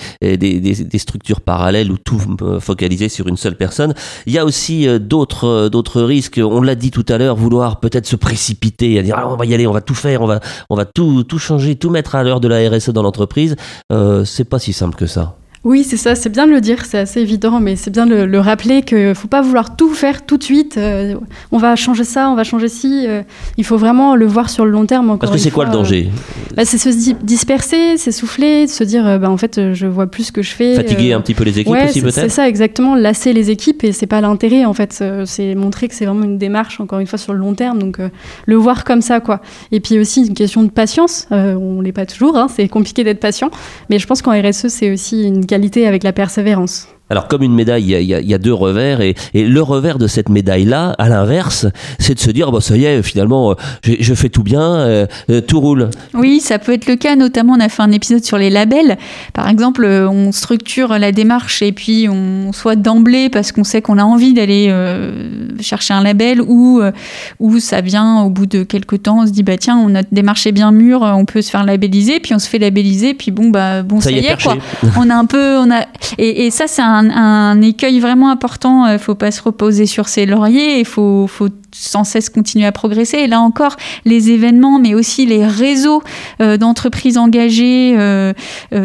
structures 0.98 1.42
parallèles 1.42 1.92
ou 1.92 1.98
tout 1.98 2.20
euh, 2.42 2.60
focaliser 2.62 3.10
sur 3.10 3.28
une 3.28 3.36
seule 3.36 3.56
personne. 3.56 3.94
Il 4.26 4.34
y 4.34 4.40
a 4.40 4.46
aussi 4.46 4.88
d'autres 5.00 5.68
d'autres 5.68 6.02
risques. 6.02 6.40
On 6.44 6.62
l'a 6.62 6.76
dit 6.76 6.92
tout 6.92 7.06
à 7.10 7.18
l'heure, 7.18 7.36
vouloir 7.36 7.82
peut-être 7.82 8.08
se 8.08 8.16
précipiter, 8.16 8.98
à 8.98 9.04
dire 9.04 9.16
ah, 9.18 9.30
on 9.30 9.36
va 9.36 9.46
y 9.46 9.54
aller, 9.54 9.68
on 9.68 9.74
va 9.74 9.82
tout 9.82 9.94
faire, 9.94 10.22
on 10.22 10.28
va 10.28 10.40
on 10.70 10.76
va 10.76 10.86
tout 10.86 11.24
tout 11.24 11.40
changer, 11.40 11.76
tout 11.76 11.90
mettre 11.90 12.16
à 12.16 12.24
l'heure 12.24 12.40
de 12.40 12.48
la 12.48 12.70
RSE 12.70 12.90
dans 12.90 13.04
l'entreprise. 13.04 13.56
c'est 14.24 14.50
pas 14.50 14.60
si 14.60 14.72
simple 14.72 14.96
que 14.96 15.08
ça. 15.08 15.38
Oui, 15.66 15.84
c'est 15.84 15.98
ça, 15.98 16.14
c'est 16.14 16.30
bien 16.30 16.46
de 16.46 16.52
le 16.52 16.62
dire, 16.62 16.86
c'est 16.86 17.00
assez 17.00 17.22
évident, 17.22 17.60
mais 17.60 17.76
c'est 17.76 17.90
bien 17.90 18.06
de 18.06 18.14
le, 18.14 18.40
rappeler 18.40 18.84
qu'il 18.84 19.00
ne 19.00 19.14
faut 19.16 19.28
pas 19.28 19.42
vouloir 19.42 19.76
tout 19.76 19.96
faire 19.96 20.24
tout 20.24 20.38
de 20.38 20.44
suite. 20.44 20.78
Euh, 20.78 21.16
on 21.52 21.58
va 21.58 21.76
changer 21.76 22.04
ça, 22.04 22.30
on 22.30 22.36
va 22.36 22.44
changer 22.44 22.68
ci. 22.68 23.06
Euh, 23.08 23.24
il 23.58 23.64
faut 23.64 23.78
vraiment 23.78 24.16
le 24.16 24.28
voir 24.28 24.52
sur 24.52 24.64
le 24.64 24.70
long 24.70 24.86
terme. 24.86 25.18
Parce 25.18 25.32
que 25.32 25.40
c'est 25.40 25.50
quoi 25.50 25.66
le 25.66 25.72
danger 25.72 26.10
bah, 26.56 26.66
C'est 26.66 26.78
se 26.78 26.90
disperser, 27.14 27.98
s'essouffler, 27.98 28.68
se 28.68 28.84
dire 28.84 29.20
bah, 29.20 29.32
en 29.32 29.38
fait, 29.38 29.74
je 29.74 29.88
vois 29.88 30.06
plus 30.06 30.26
ce 30.26 30.32
que 30.32 30.44
je 30.44 30.52
fais. 30.52 30.76
Fatiguer 30.76 31.14
un 31.14 31.22
petit 31.22 31.34
peu 31.34 31.44
les 31.44 31.58
équipes 31.58 31.74
aussi, 31.74 32.00
peut-être 32.00 32.14
C'est 32.14 32.30
ça, 32.30 32.48
exactement, 32.48 32.94
lasser 32.94 33.34
les 33.34 33.50
équipes, 33.50 33.84
et 33.86 33.92
c'est 33.92 34.06
pas 34.06 34.22
l'intérêt, 34.22 34.66
en 34.66 34.74
fait. 34.74 35.04
C'est 35.26 35.56
montrer 35.56 35.88
que 35.88 35.96
c'est 35.96 36.06
vraiment 36.06 36.26
une 36.26 36.38
démarche, 36.38 36.80
encore 36.80 37.00
une 37.00 37.08
fois, 37.08 37.18
sur 37.18 37.34
le 37.34 37.40
long 37.40 37.56
terme, 37.56 37.80
donc 37.80 37.98
le 38.46 38.56
voir 38.56 38.84
comme 38.84 39.02
ça, 39.02 39.20
quoi. 39.20 39.42
Et 39.72 39.80
puis 39.80 39.98
aussi, 39.98 40.28
une 40.28 40.36
question 40.36 40.62
de 40.62 40.70
patience. 40.70 41.28
on 41.32 41.82
l'est 41.82 41.92
pas 41.92 42.06
toujours, 42.06 42.38
hein, 42.38 42.50
c'est 42.56 42.68
compliqué 42.68 43.04
d'être 43.04 43.20
patient, 43.20 43.50
mais 43.90 43.98
je 43.98 44.06
pense 44.06 44.22
qu'en 44.22 44.40
RSE, 44.40 44.68
c'est 44.68 44.92
aussi 44.92 45.24
une 45.24 45.44
avec 45.88 46.04
la 46.04 46.14
persévérance. 46.14 46.95
Alors 47.10 47.28
comme 47.28 47.44
une 47.44 47.54
médaille, 47.54 47.94
il 47.94 48.04
y 48.04 48.34
a, 48.34 48.38
deux 48.38 48.54
revers 48.54 49.02
et, 49.02 49.16
le 49.34 49.62
revers 49.62 50.00
de 50.00 50.08
cette 50.08 50.30
médaille-là, 50.30 50.96
à 50.98 51.08
l'inverse, 51.08 51.68
c'est 52.00 52.16
de 52.16 52.20
se 52.20 52.32
dire 52.32 52.52
bon 52.52 52.60
ça 52.60 52.76
y 52.76 52.86
est, 52.86 53.04
finalement, 53.04 53.52
euh, 53.52 53.56
je, 53.84 54.14
fais 54.16 54.30
tout 54.30 54.42
bien, 54.42 54.62
euh, 54.62 55.06
euh, 55.30 55.40
tout 55.40 55.60
roule. 55.60 55.90
Oui, 56.16 56.40
ça 56.40 56.58
peut 56.58 56.74
être 56.74 56.88
le 56.88 56.96
cas. 56.96 57.16
Notamment, 57.16 57.54
on 57.54 57.60
a 57.60 57.70
fait 57.70 57.84
un 57.84 57.92
épisode 57.92 58.24
sur 58.24 58.40
les 58.40 58.50
labels. 58.50 58.98
Par 59.34 59.48
exemple, 59.48 59.86
on 59.86 60.32
structure 60.32 60.98
la 60.98 61.12
démarche 61.12 61.62
et 61.62 61.72
puis 61.72 62.08
on 62.10 62.52
soit 62.54 62.76
d'emblée 62.76 63.30
parce 63.30 63.52
qu'on 63.52 63.64
sait 63.64 63.82
qu'on 63.82 64.00
a 64.00 64.04
envie 64.04 64.34
d'aller 64.34 64.74
chercher 65.60 65.94
un 65.94 66.02
label 66.02 66.42
ou 66.42 66.82
ou 67.40 67.60
ça 67.60 67.82
vient 67.82 68.22
au 68.24 68.30
bout 68.30 68.48
de 68.48 68.64
quelques 68.64 69.04
temps, 69.04 69.20
on 69.22 69.28
se 69.28 69.32
dit 69.32 69.44
bah 69.44 69.58
tiens, 69.58 69.88
notre 69.90 70.10
démarche 70.12 70.48
est 70.48 70.52
bien 70.52 70.72
mûre, 70.72 71.02
on 71.02 71.26
peut 71.26 71.42
se 71.42 71.52
faire 71.52 71.64
labelliser, 71.64 72.20
puis 72.20 72.34
on 72.34 72.40
se 72.40 72.50
fait 72.50 72.60
labelliser, 72.60 73.14
puis 73.14 73.32
bon 73.32 73.50
bah 73.50 73.84
bon 73.84 74.02
ça, 74.02 74.12
y 74.12 74.18
est, 74.18 74.42
quoi. 74.42 74.58
On 74.98 75.10
a 75.10 75.16
un 75.16 75.26
peu, 75.26 75.58
on 75.58 75.70
a 75.72 75.86
et, 76.18 76.46
et 76.46 76.52
ça 76.52 76.66
c'est 76.68 76.82
un 76.82 76.95
un, 76.96 77.62
écueil 77.62 78.00
vraiment 78.00 78.30
important. 78.30 78.86
Il 78.88 78.96
euh, 78.96 79.00
faut 79.00 79.16
pas 79.16 79.32
se 79.32 79.42
reposer 79.42 79.86
sur 79.86 80.08
ses 80.08 80.26
lauriers. 80.26 80.80
Il 80.80 80.86
faut, 80.86 81.28
faut 81.28 81.50
sans 81.78 82.04
cesse 82.04 82.30
continuer 82.30 82.66
à 82.66 82.72
progresser. 82.72 83.18
Et 83.18 83.28
là 83.28 83.40
encore, 83.42 83.76
les 84.06 84.32
événements, 84.32 84.80
mais 84.80 84.94
aussi 84.94 85.26
les 85.26 85.46
réseaux 85.46 86.02
d'entreprises 86.40 87.18
engagées 87.18 87.98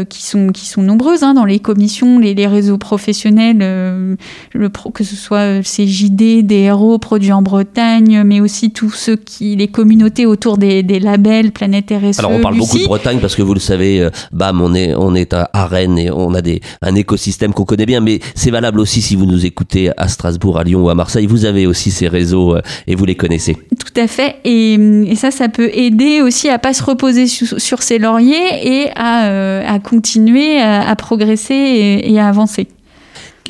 qui, 0.09 0.23
sont, 0.23 0.49
qui 0.49 0.67
sont 0.67 0.83
nombreuses 0.83 1.23
hein, 1.23 1.35
dans 1.35 1.45
les 1.45 1.59
commissions, 1.59 2.19
les, 2.19 2.35
les 2.35 2.47
réseaux 2.47 2.79
professionnels, 2.79 3.59
le 3.59 4.69
pro, 4.69 4.91
que 4.91 5.05
ce 5.05 5.17
soit 5.17 5.63
CJD, 5.63 6.43
DRO, 6.43 6.99
Produits 6.99 7.33
en 7.33 7.43
Bretagne, 7.43 8.23
mais 8.25 8.41
aussi 8.41 8.71
tous 8.71 8.91
ceux 8.91 9.17
qui, 9.17 9.57
les 9.57 9.69
communautés 9.69 10.27
autour 10.27 10.59
des, 10.59 10.83
des 10.83 11.01
labels, 11.01 11.53
Planète 11.53 11.91
RSE. 11.91 12.19
Alors 12.19 12.33
on 12.33 12.41
parle 12.41 12.59
beaucoup 12.59 12.79
de 12.79 12.85
Bretagne 12.85 13.19
parce 13.21 13.35
que 13.35 13.43
vous 13.43 13.55
le 13.55 13.61
savez, 13.61 14.09
bam, 14.33 14.61
on 14.61 14.75
est, 14.75 14.95
on 14.95 15.15
est 15.15 15.35
à 15.35 15.67
Rennes 15.67 15.99
et 15.99 16.11
on 16.11 16.35
a 16.35 16.43
des, 16.43 16.61
un 16.83 16.95
écosystème 16.95 17.53
qu'on 17.53 17.65
connaît 17.65 17.87
bien, 17.87 18.01
mais 18.01 18.21
c'est 18.35 18.51
valable 18.51 18.81
aussi 18.81 19.03
si 19.03 19.17
vous 19.17 19.27
nous 19.27 19.47
écoutez 19.47 19.91
à 19.97 20.09
Strasbourg, 20.09 20.59
à 20.59 20.65
Lyon 20.65 20.85
ou 20.85 20.91
à 20.91 20.95
Marseille. 20.95 21.27
Vous 21.27 21.45
avez 21.45 21.67
aussi 21.67 21.91
ces 21.91 22.09
réseaux 22.09 22.57
euh, 22.57 22.63
et 22.87 22.95
vous 22.95 23.05
les 23.05 23.15
connaissez. 23.15 23.55
Tout 23.55 24.01
à 24.01 24.07
fait. 24.07 24.37
Et, 24.45 24.79
ça, 25.17 25.31
ça 25.31 25.49
peut 25.49 25.71
aider 25.73 26.23
aussi 26.23 26.49
à 26.49 26.59
pas 26.59 26.73
se 26.73 26.83
reposer 26.83 27.27
sur, 27.27 27.83
ses 27.83 27.99
lauriers 27.99 28.37
et 28.63 28.91
à, 28.97 29.27
euh, 29.27 29.79
continuer 29.79 30.61
à, 30.61 30.95
progresser 30.97 32.03
et, 32.05 32.19
à 32.19 32.29
avancer. 32.29 32.69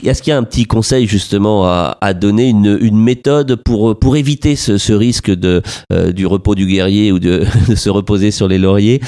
Est-ce 0.05 0.23
qu'il 0.23 0.31
y 0.31 0.35
a 0.35 0.38
un 0.38 0.45
petit 0.45 0.64
conseil 0.64 1.07
justement 1.07 1.66
à, 1.66 2.14
donner, 2.14 2.49
une, 2.49 2.97
méthode 2.97 3.57
pour, 3.57 3.99
pour 3.99 4.16
éviter 4.16 4.57
ce, 4.57 4.93
risque 4.93 5.31
de, 5.31 5.62
euh, 5.93 6.12
du 6.12 6.27
repos 6.27 6.55
du 6.55 6.66
guerrier 6.66 7.12
ou 7.12 7.19
de, 7.19 7.45
de 7.69 7.75
se 7.75 7.90
reposer 7.90 8.31
sur 8.31 8.49
les 8.49 8.59
lauriers? 8.59 9.01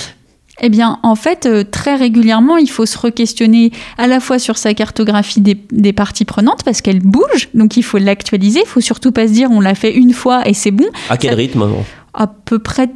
Eh 0.61 0.69
bien, 0.69 0.99
en 1.03 1.15
fait, 1.15 1.47
euh, 1.47 1.65
très 1.65 1.97
régulièrement, 1.97 2.57
il 2.57 2.69
faut 2.69 2.85
se 2.85 2.99
re-questionner 2.99 3.73
à 3.97 4.07
la 4.07 4.21
fois 4.21 4.39
sur 4.39 4.59
sa 4.59 4.75
cartographie 4.75 5.41
des, 5.41 5.93
parties 5.93 6.25
prenantes 6.25 6.63
parce 6.65 6.83
qu'elle 6.83 7.01
bouge, 7.01 7.49
donc 7.55 7.77
il 7.77 7.83
faut 7.83 7.99
l'actualiser. 7.99 8.61
Il 8.65 8.69
faut 8.69 8.81
surtout 8.81 9.13
pas 9.13 9.27
se 9.29 9.33
dire 9.33 9.51
on 9.51 9.61
l'a 9.61 9.75
fait 9.75 9.95
une 9.95 10.13
fois 10.13 10.47
et 10.47 10.55
c'est 10.55 10.71
bon. 10.71 10.87
À 11.09 11.17
quel 11.17 11.35
rythme 11.35 11.69
à 12.15 12.27
peu 12.27 12.59
près 12.59 12.91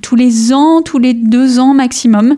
tous 0.00 0.16
les 0.16 0.52
ans, 0.54 0.80
tous 0.82 0.98
les 0.98 1.12
deux 1.12 1.58
ans 1.58 1.74
maximum. 1.74 2.36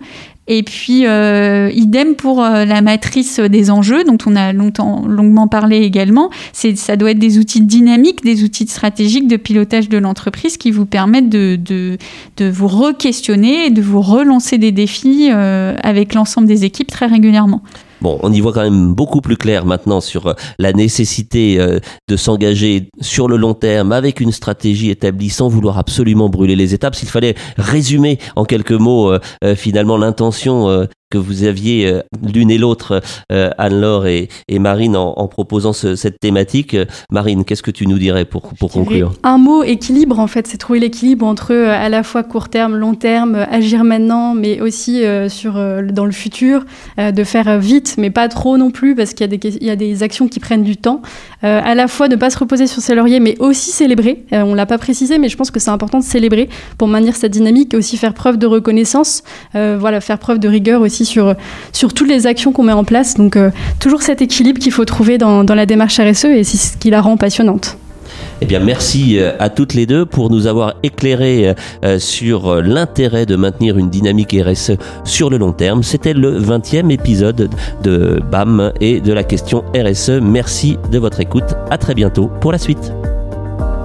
Et 0.49 0.63
puis, 0.63 1.07
euh, 1.07 1.71
idem 1.75 2.15
pour 2.15 2.43
euh, 2.43 2.65
la 2.65 2.81
matrice 2.81 3.41
des 3.41 3.71
enjeux, 3.71 4.05
dont 4.05 4.19
on 4.27 4.37
a 4.37 4.53
longtemps, 4.53 5.05
longuement 5.07 5.49
parlé 5.49 5.79
également. 5.79 6.31
Ça 6.53 6.97
doit 6.97 7.11
être 7.11 7.19
des 7.19 7.39
outils 7.39 7.63
dynamiques, 7.63 8.23
des 8.23 8.45
outils 8.45 8.67
stratégiques 8.67 9.27
de 9.27 9.37
pilotage 9.37 9.89
de 9.89 9.99
l'entreprise 9.99 10.57
qui 10.57 10.71
vous 10.71 10.87
permettent 10.87 11.29
de, 11.29 11.57
de, 11.57 11.99
de 12.37 12.49
vous 12.49 12.69
re-questionner 12.69 13.67
et 13.67 13.71
de 13.71 13.83
vous 13.83 14.01
relancer 14.01 14.57
des 14.59 14.73
défis 14.73 15.31
euh, 15.33 15.75
avec 15.83 16.15
l'ensemble 16.15 16.47
des 16.47 16.65
équipes 16.65 16.91
très 16.91 17.07
régulièrement. 17.07 17.63
Bon, 18.03 18.19
on 18.23 18.33
y 18.33 18.41
voit 18.41 18.53
quand 18.53 18.63
même 18.63 18.95
beaucoup 18.95 19.21
plus 19.21 19.37
clair 19.37 19.65
maintenant 19.65 20.01
sur 20.01 20.27
euh, 20.27 20.35
la 20.59 20.73
nécessité 20.73 21.59
euh, 21.59 21.79
de 22.09 22.17
s'engager 22.17 22.91
sur 23.01 23.29
le 23.29 23.37
long 23.37 23.55
terme 23.55 23.93
avec 23.93 24.21
une 24.21 24.33
stratégie 24.33 24.91
établie 24.91 25.31
sans 25.31 25.49
vouloir 25.49 25.79
absolument 25.79 26.29
brûler 26.29 26.57
les 26.57 26.75
étapes. 26.75 26.95
S'il 26.95 27.09
fallait 27.09 27.35
résumer 27.57 28.19
en 28.37 28.45
quelques 28.45 28.73
mots 28.73 29.13
euh, 29.13 29.19
finalement 29.55 29.97
l'intention 29.97 30.87
que 31.11 31.19
vous 31.19 31.45
aviez 31.45 31.87
euh, 31.87 32.03
l'une 32.35 32.51
et 32.51 32.59
l'autre, 32.59 33.01
euh, 33.31 33.51
Anne-Laure 33.59 34.07
et, 34.07 34.29
Marine, 34.59 34.97
en, 34.97 35.29
proposant 35.29 35.73
cette 35.73 36.19
thématique. 36.19 36.77
Marine, 37.11 37.45
qu'est-ce 37.45 37.63
que 37.63 37.71
tu 37.71 37.87
nous 37.87 37.99
dirais 37.99 38.25
pour, 38.25 38.43
pour 38.59 38.73
conclure? 38.73 39.13
Un 39.23 39.39
mot 39.39 39.63
équilibre, 39.63 40.19
en 40.19 40.27
fait, 40.27 40.47
c'est 40.49 40.57
trouver 40.57 40.81
l'équilibre 40.81 41.25
entre 41.25 41.53
euh, 41.53 41.71
à 41.71 41.89
la 41.89 42.03
fois 42.03 42.25
court 42.25 42.49
terme, 42.49 42.77
long 42.77 42.95
terme, 42.95 43.47
agir 43.51 43.85
maintenant, 43.85 44.35
mais 44.35 44.61
aussi 44.61 45.05
sur, 45.29 45.55
dans 45.93 46.05
le 46.05 46.13
futur, 46.13 46.65
de 46.99 47.25
faire 47.25 47.59
vite, 47.59 47.97
mais 47.99 48.11
pas 48.11 48.29
trop 48.29 48.57
non 48.57 48.71
plus, 48.71 48.95
parce 48.95 49.15
qu'il 49.15 49.33
y, 49.33 49.65
y, 49.65 49.71
a 49.71 49.77
des 49.77 50.03
actions 50.03 50.29
qui 50.29 50.41
prennent 50.41 50.63
du 50.63 50.77
temps. 50.77 51.03
à 51.43 51.75
la 51.75 51.89
fois 51.89 52.09
ne 52.09 52.17
pas 52.17 52.31
se 52.31 52.39
reposer 52.39 52.67
sur 52.67 52.83
ses 52.83 52.95
lauriers, 52.95 53.21
mais 53.21 53.37
aussi 53.39 53.71
célébrer. 53.71 54.25
on 54.33 54.53
ne 54.53 54.57
l'a 54.57 54.67
pas 54.67 54.79
précisé, 54.79 55.19
mais 55.19 55.29
je 55.29 55.37
pense 55.37 55.51
que 55.51 55.61
c'est 55.61 55.71
important 55.71 55.99
de 55.99 56.05
célébrer 56.05 56.49
pour 56.79 56.89
maintenir 56.89 57.15
cette 57.15 57.33
dynamique 57.33 57.75
et 57.75 57.77
aussi 57.77 57.97
faire 57.97 58.15
preuve 58.15 58.39
de 58.39 58.47
reconnaissance, 58.47 59.23
voilà, 59.53 60.01
faire 60.01 60.19
preuve 60.19 60.39
de 60.39 60.49
rigueur 60.49 60.81
aussi 60.81 60.96
sur, 61.05 61.35
toutes 61.95 62.09
les 62.09 62.27
actions 62.27 62.53
qu'on 62.53 62.65
met 62.65 62.73
en 62.73 62.85
place. 62.85 63.15
Donc 63.17 63.37
euh, 63.37 63.51
toujours 63.81 64.03
cet 64.03 64.23
équilibre 64.23 64.59
qu'il 64.59 64.73
faut 64.73 64.85
trouver 64.85 65.19
dans, 65.19 65.45
dans 65.45 65.55
la 65.55 65.67
démarche 65.67 66.01
RSE 66.01 66.27
et 66.27 66.45
c'est 66.45 66.57
ce 66.57 66.77
qui 66.77 66.91
la 66.91 67.01
rend 67.01 67.17
passionnante. 67.17 67.77
Eh 68.41 68.47
bien, 68.47 68.61
merci 68.61 69.19
euh, 69.19 69.33
à 69.39 69.49
toutes 69.49 69.75
les 69.75 69.87
deux 69.87 70.05
pour 70.07 70.31
nous 70.31 70.47
avoir 70.47 70.75
éclairé 70.83 71.55
euh, 71.85 71.99
sur 71.99 72.63
l'intérêt 72.63 73.27
de 73.27 73.37
maintenir 73.37 73.79
une 73.79 73.91
dynamique 73.91 74.37
RSE 74.39 74.73
sur 75.05 75.31
le 75.31 75.39
long 75.39 75.53
terme. 75.53 75.83
C'était 75.83 76.15
le 76.15 76.39
20e 76.39 76.91
épisode 76.91 77.51
de 77.83 78.21
BAM 78.31 78.73
et 78.81 79.01
de 79.01 79.13
la 79.13 79.25
question 79.25 79.65
RSE. 79.75 80.21
Merci 80.23 80.77
de 80.91 80.99
votre 80.99 81.21
écoute. 81.21 81.55
À 81.71 81.79
très 81.79 81.95
bientôt 81.95 82.31
pour 82.41 82.53
la 82.53 82.59
suite. 82.59 82.93